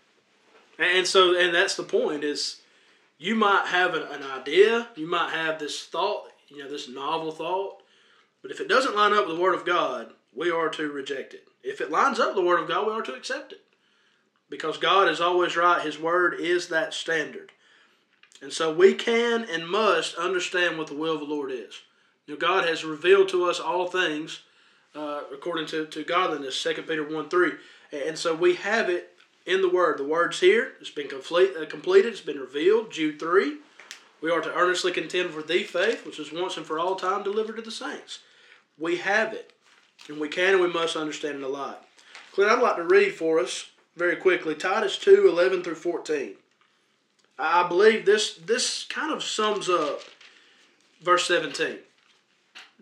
[0.78, 2.60] And so, and that's the point is
[3.18, 7.32] you might have an, an idea, you might have this thought, you know, this novel
[7.32, 7.82] thought,
[8.42, 11.34] but if it doesn't line up with the Word of God, we are to reject
[11.34, 11.48] it.
[11.62, 13.60] If it lines up with the Word of God, we are to accept it.
[14.48, 15.82] Because God is always right.
[15.82, 17.50] His Word is that standard.
[18.40, 21.74] And so we can and must understand what the will of the Lord is.
[22.38, 24.42] God has revealed to us all things
[24.94, 27.52] uh, according to, to godliness, 2 Peter 1 3.
[27.92, 29.15] And so we have it
[29.46, 29.98] in the Word.
[29.98, 30.72] The Word's here.
[30.80, 32.12] It's been complete, uh, completed.
[32.12, 32.92] It's been revealed.
[32.92, 33.58] Jude 3.
[34.20, 37.22] We are to earnestly contend for the faith, which is once and for all time
[37.22, 38.20] delivered to the saints.
[38.78, 39.52] We have it.
[40.08, 41.86] And we can and we must understand it a lot.
[42.32, 46.34] Clint, I'd like to read for us very quickly Titus 2 11 through 14.
[47.38, 50.00] I believe this this kind of sums up
[51.00, 51.78] verse 17.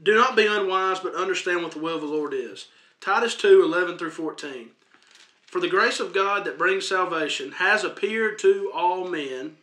[0.02, 2.66] Do not be unwise, but understand what the will of the Lord is.
[3.00, 4.70] Titus 2 11 through 14.
[5.54, 9.56] For the grace of God that brings salvation has appeared to all men.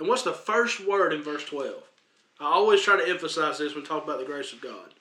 [0.00, 1.84] And what's the first word in verse 12?
[2.40, 4.92] I always try to emphasize this when we talk about the grace of God.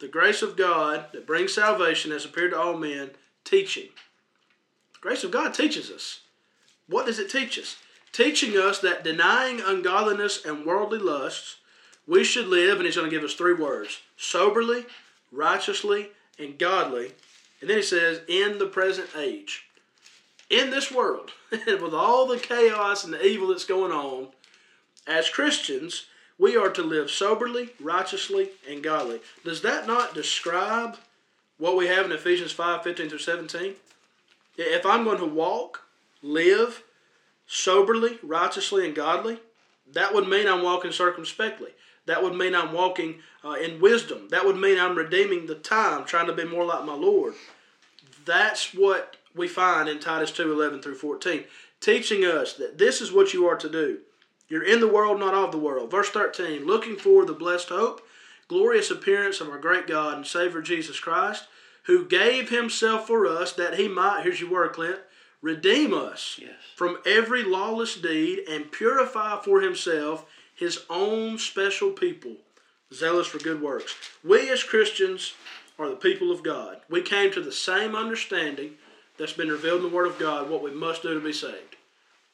[0.00, 3.10] The grace of God that brings salvation has appeared to all men,
[3.44, 3.90] teaching.
[4.94, 6.22] The grace of God teaches us.
[6.88, 7.76] What does it teach us?
[8.10, 11.58] Teaching us that denying ungodliness and worldly lusts,
[12.04, 14.86] we should live, and he's going to give us three words soberly,
[15.30, 17.12] righteously, and godly.
[17.60, 19.66] And then he says, in the present age.
[20.50, 24.28] In this world, with all the chaos and the evil that's going on,
[25.06, 26.06] as Christians,
[26.38, 29.20] we are to live soberly, righteously, and godly.
[29.44, 30.96] Does that not describe
[31.58, 33.74] what we have in Ephesians 5 15 through 17?
[34.56, 35.82] If I'm going to walk,
[36.22, 36.82] live
[37.46, 39.38] soberly, righteously, and godly,
[39.92, 41.70] that would mean I'm walking circumspectly.
[42.06, 44.28] That would mean I'm walking uh, in wisdom.
[44.30, 47.34] That would mean I'm redeeming the time, trying to be more like my Lord.
[48.24, 51.44] That's what we find in Titus 2 11 through 14,
[51.80, 53.98] teaching us that this is what you are to do.
[54.48, 55.90] You're in the world, not of the world.
[55.90, 58.00] Verse 13, looking for the blessed hope,
[58.48, 61.44] glorious appearance of our great God and Savior Jesus Christ,
[61.84, 65.00] who gave himself for us that he might, here's your word, Clint,
[65.42, 66.50] redeem us Yes.
[66.74, 72.36] from every lawless deed and purify for himself his own special people,
[72.92, 73.94] zealous for good works.
[74.24, 75.34] We as Christians
[75.78, 76.80] are the people of God.
[76.90, 78.72] We came to the same understanding
[79.18, 81.76] that's been revealed in the Word of God what we must do to be saved.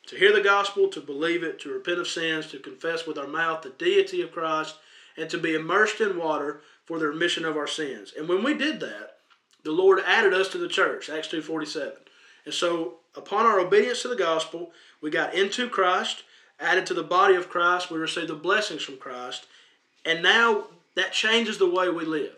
[0.08, 3.26] To hear the gospel, to believe it, to repent of sins, to confess with our
[3.26, 4.76] mouth the deity of Christ,
[5.16, 8.12] and to be immersed in water for the remission of our sins.
[8.16, 9.16] And when we did that,
[9.62, 11.92] the Lord added us to the church, Acts 2.47.
[12.44, 16.24] And so upon our obedience to the gospel, we got into Christ,
[16.60, 19.46] added to the body of Christ, we received the blessings from Christ,
[20.04, 20.64] and now
[20.96, 22.36] that changes the way we live.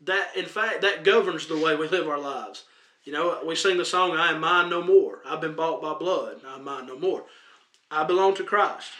[0.00, 2.64] That in fact that governs the way we live our lives.
[3.04, 5.20] You know, we sing the song I am mine no more.
[5.26, 6.40] I've been bought by blood.
[6.46, 7.24] I'm mine no more.
[7.90, 8.92] I belong to Christ.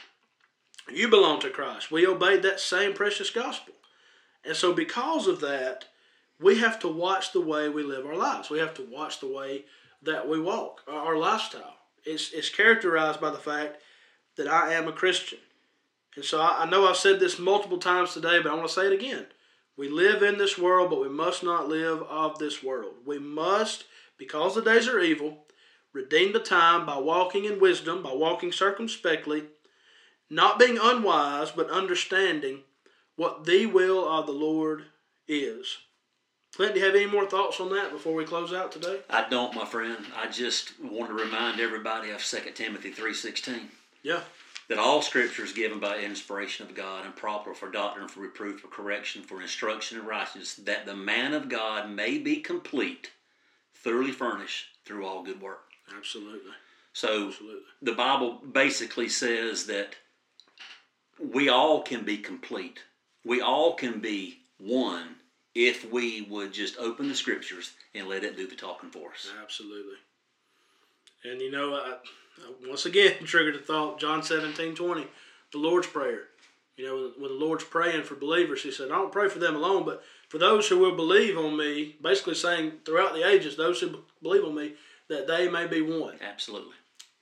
[0.92, 1.90] You belong to Christ.
[1.90, 3.74] We obeyed that same precious gospel.
[4.44, 5.84] And so because of that,
[6.40, 8.50] we have to watch the way we live our lives.
[8.50, 9.64] We have to watch the way
[10.02, 11.76] that we walk, our lifestyle.
[12.04, 13.76] It's, it's characterized by the fact
[14.36, 15.38] that I am a Christian.
[16.16, 18.74] And so I, I know I've said this multiple times today, but I want to
[18.74, 19.26] say it again.
[19.76, 22.94] We live in this world, but we must not live of this world.
[23.06, 23.84] We must,
[24.22, 25.46] because the days are evil,
[25.92, 29.42] redeem the time by walking in wisdom, by walking circumspectly,
[30.30, 32.60] not being unwise, but understanding
[33.16, 34.84] what the will of the Lord
[35.26, 35.78] is.
[36.54, 39.00] Clint, do you have any more thoughts on that before we close out today?
[39.10, 40.04] I don't, my friend.
[40.16, 43.62] I just want to remind everybody of 2 Timothy 3.16.
[44.04, 44.20] Yeah.
[44.68, 48.60] that all scripture is given by inspiration of God and proper for doctrine, for reproof,
[48.60, 53.10] for correction, for instruction in righteousness, that the man of God may be complete,
[53.82, 55.64] thoroughly furnished through all good work.
[55.96, 56.52] Absolutely.
[56.92, 57.62] So Absolutely.
[57.80, 59.96] the Bible basically says that
[61.18, 62.80] we all can be complete.
[63.24, 65.16] We all can be one
[65.54, 69.30] if we would just open the scriptures and let it do the talking for us.
[69.42, 69.96] Absolutely.
[71.24, 71.96] And you know, I,
[72.38, 74.00] I once again triggered a thought.
[74.00, 75.06] John 17, 20,
[75.52, 76.24] the Lord's Prayer.
[76.76, 79.54] You know, when the Lord's praying for believers, He said, I don't pray for them
[79.54, 80.02] alone, but
[80.32, 84.42] for those who will believe on me, basically saying throughout the ages, those who believe
[84.42, 84.72] on me,
[85.08, 86.16] that they may be one.
[86.22, 86.72] Absolutely.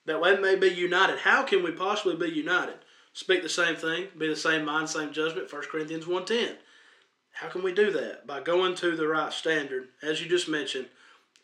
[0.07, 1.19] That they may be united.
[1.19, 2.77] How can we possibly be united?
[3.13, 6.55] Speak the same thing, be the same mind, same judgment, 1 Corinthians 1.10.
[7.33, 8.29] How can we do that?
[8.29, 10.87] By going to the right standard, as you just mentioned,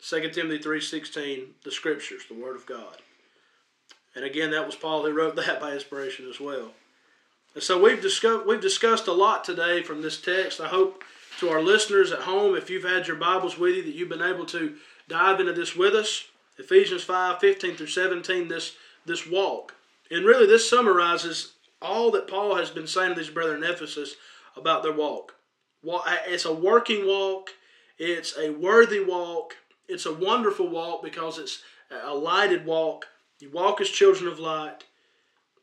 [0.07, 2.99] 2 Timothy 3.16, the Scriptures, the Word of God.
[4.15, 6.71] And again, that was Paul who wrote that by inspiration as well.
[7.55, 10.61] And so we've discussed, we've discussed a lot today from this text.
[10.61, 11.03] I hope
[11.37, 14.21] to our listeners at home, if you've had your Bibles with you, that you've been
[14.21, 14.75] able to
[15.07, 16.25] dive into this with us.
[16.57, 18.75] Ephesians 5, 15 through 17, this,
[19.05, 19.75] this walk.
[20.09, 24.15] And really, this summarizes all that Paul has been saying to these brethren in Ephesus
[24.55, 25.35] about their walk.
[26.27, 27.51] It's a working walk.
[27.99, 29.55] It's a worthy walk.
[29.87, 31.61] It's a wonderful walk because it's
[31.91, 33.05] a lighted walk.
[33.39, 34.85] You walk as children of light,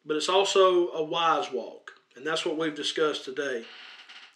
[0.06, 1.90] but it's also a wise walk.
[2.16, 3.64] And that's what we've discussed today.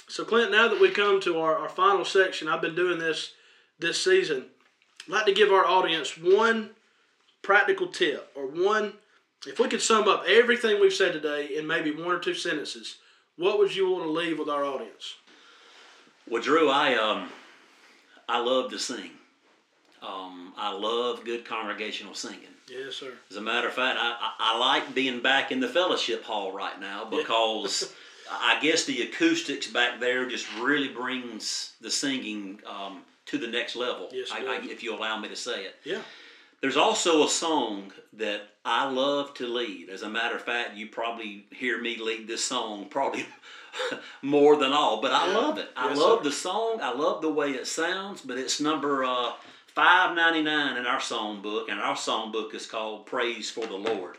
[0.09, 3.33] So, Clint, now that we come to our, our final section, I've been doing this
[3.79, 4.47] this season.
[5.07, 6.71] I'd like to give our audience one
[7.43, 8.95] practical tip or one,
[9.47, 12.97] if we could sum up everything we've said today in maybe one or two sentences,
[13.37, 15.15] what would you want to leave with our audience?
[16.29, 17.31] Well, Drew, I um,
[18.29, 19.11] I love to sing.
[20.03, 22.55] Um, I love good congregational singing.
[22.69, 23.13] Yes, sir.
[23.31, 26.53] As a matter of fact, I, I, I like being back in the fellowship hall
[26.53, 27.93] right now because
[28.31, 33.77] I guess the acoustics back there just really brings the singing um, to the next
[33.77, 34.09] level.
[34.13, 35.77] Yes, I, I, if you allow me to say it.
[35.85, 36.03] Yeah.
[36.61, 39.91] There's also a song that I love to lead.
[39.91, 43.27] As a matter of fact, you probably hear me lead this song probably
[44.23, 45.39] more than all, but I Yeah.
[45.39, 45.71] love it.
[45.77, 46.25] I Yes, love sir.
[46.25, 46.81] the song.
[46.83, 49.33] I love the way it sounds, but it's number uh,
[49.69, 54.17] 599 in our song book, and our song book is called Praise for the Lord.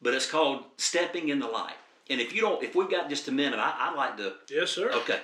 [0.00, 1.74] But it's called Stepping in the Light.
[2.10, 4.72] And if you don't, if we've got just a minute, I, I'd like to Yes,
[4.72, 4.90] sir.
[4.92, 5.20] Okay.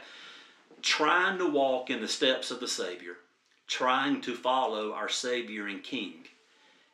[0.82, 3.16] Trying to walk in the steps of the Savior,
[3.66, 6.24] trying to follow our Savior and King,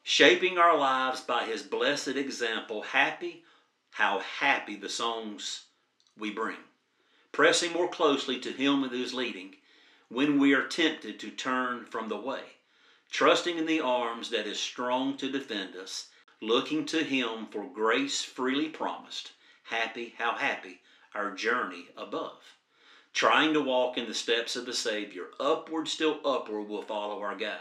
[0.02, 3.44] shaping our lives by His blessed example, happy,
[3.90, 5.66] how happy the songs
[6.18, 6.56] we bring,
[7.30, 9.54] pressing more closely to Him with His leading
[10.08, 12.42] when we are tempted to turn from the way,
[13.10, 16.08] trusting in the arms that is strong to defend us,
[16.40, 19.32] looking to Him for grace freely promised,
[19.68, 20.80] happy, how happy
[21.14, 22.56] our journey above
[23.16, 25.24] trying to walk in the steps of the Savior.
[25.40, 27.58] Upward, still upward, will follow our guide.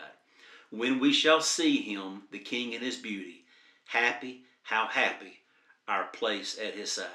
[0.69, 3.45] When we shall see Him, the King in His beauty,
[3.85, 5.39] happy, how happy,
[5.87, 7.07] our place at His side.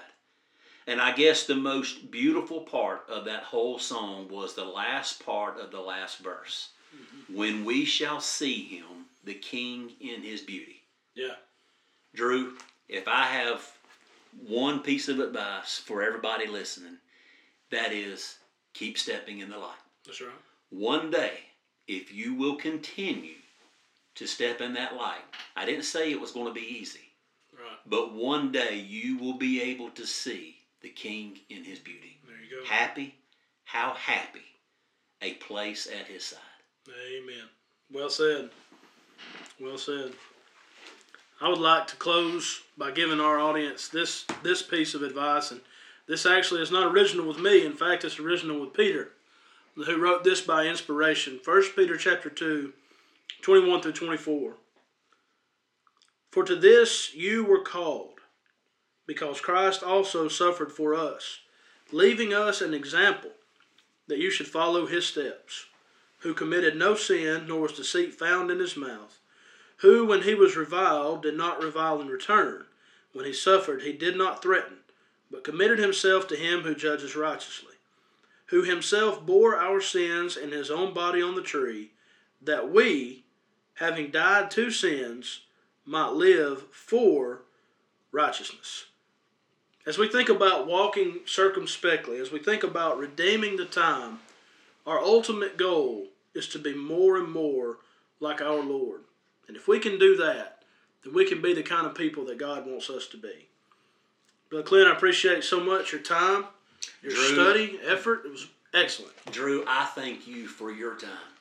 [0.87, 5.61] And I guess the most beautiful part of that whole song was the last part
[5.61, 6.71] of the last verse.
[6.97, 7.37] Mm-hmm.
[7.37, 10.81] When we shall see Him, the King in His beauty.
[11.15, 11.35] Yeah.
[12.15, 12.57] Drew,
[12.89, 13.71] if I have
[14.47, 16.97] one piece of advice for everybody listening,
[17.71, 18.37] that is
[18.75, 19.79] keep stepping in the light.
[20.07, 20.31] That's right.
[20.71, 21.33] One day,
[21.89, 23.35] if you will continue
[24.15, 25.23] to step in that light,
[25.57, 27.01] I didn't say it was going to be easy,
[27.53, 27.79] Right.
[27.87, 32.19] but one day you will be able to see the King in his beauty.
[32.27, 32.69] There you go.
[32.69, 33.15] Happy,
[33.65, 34.45] how happy,
[35.23, 36.39] a place at his side.
[36.89, 37.45] Amen.
[37.93, 38.51] Well said.
[39.61, 40.13] Well said.
[41.41, 45.63] I would like to close by giving our audience this this piece of advice, and
[46.07, 47.65] this actually is not original with me.
[47.65, 49.13] In fact, it's original with Peter,
[49.75, 51.39] who wrote this by inspiration.
[51.43, 52.73] First Peter chapter 2,
[53.41, 54.55] 21 through 24.
[56.31, 58.21] For to this you were called,
[59.07, 61.41] because Christ also suffered for us,
[61.91, 63.31] leaving us an example
[64.09, 65.67] that you should follow his steps
[66.19, 69.20] who committed no sin, nor was deceit found in his mouth,
[69.81, 72.65] who, when he was reviled, did not revile in return.
[73.13, 74.79] When he suffered, he did not threaten,
[75.31, 77.75] but committed himself to him who judges righteously,
[78.47, 81.93] who himself bore our sins in his own body on the tree,
[82.43, 83.25] that we,
[83.75, 85.41] having died to sins,
[85.87, 87.43] might live for
[88.13, 88.85] righteousness.
[89.87, 94.21] As we think about walking circumspectly, as we think about redeeming the time,
[94.87, 97.79] our ultimate goal is to be more and more
[98.21, 99.01] like our Lord.
[99.51, 100.63] And if we can do that,
[101.03, 103.49] then we can be the kind of people that God wants us to be.
[104.49, 106.45] Brother Clint, I appreciate so much your time,
[107.03, 107.35] your Drew.
[107.35, 108.25] study, effort.
[108.25, 109.17] It was excellent.
[109.33, 111.35] Drew, I thank you for your time,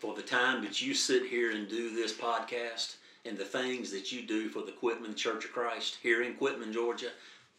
[0.00, 4.10] for the time that you sit here and do this podcast, and the things that
[4.10, 7.10] you do for the Quitman Church of Christ here in Quitman, Georgia.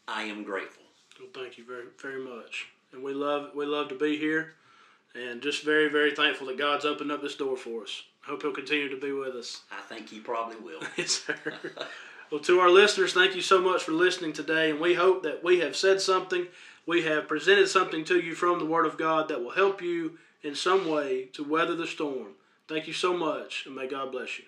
[0.06, 0.82] I am grateful.
[1.18, 2.66] Well, thank you very, very much.
[2.92, 4.52] And we love, we love to be here,
[5.14, 8.02] and just very, very thankful that God's opened up this door for us.
[8.26, 9.62] Hope He'll continue to be with us.
[9.70, 10.80] I think he probably will.
[10.96, 11.36] Yes, sir.
[12.30, 15.44] well, to our listeners, thank you so much for listening today, and we hope that
[15.44, 16.46] we have said something,
[16.86, 20.18] we have presented something to you from the Word of God that will help you
[20.42, 22.28] in some way to weather the storm.
[22.66, 24.44] Thank you so much, and may God bless you.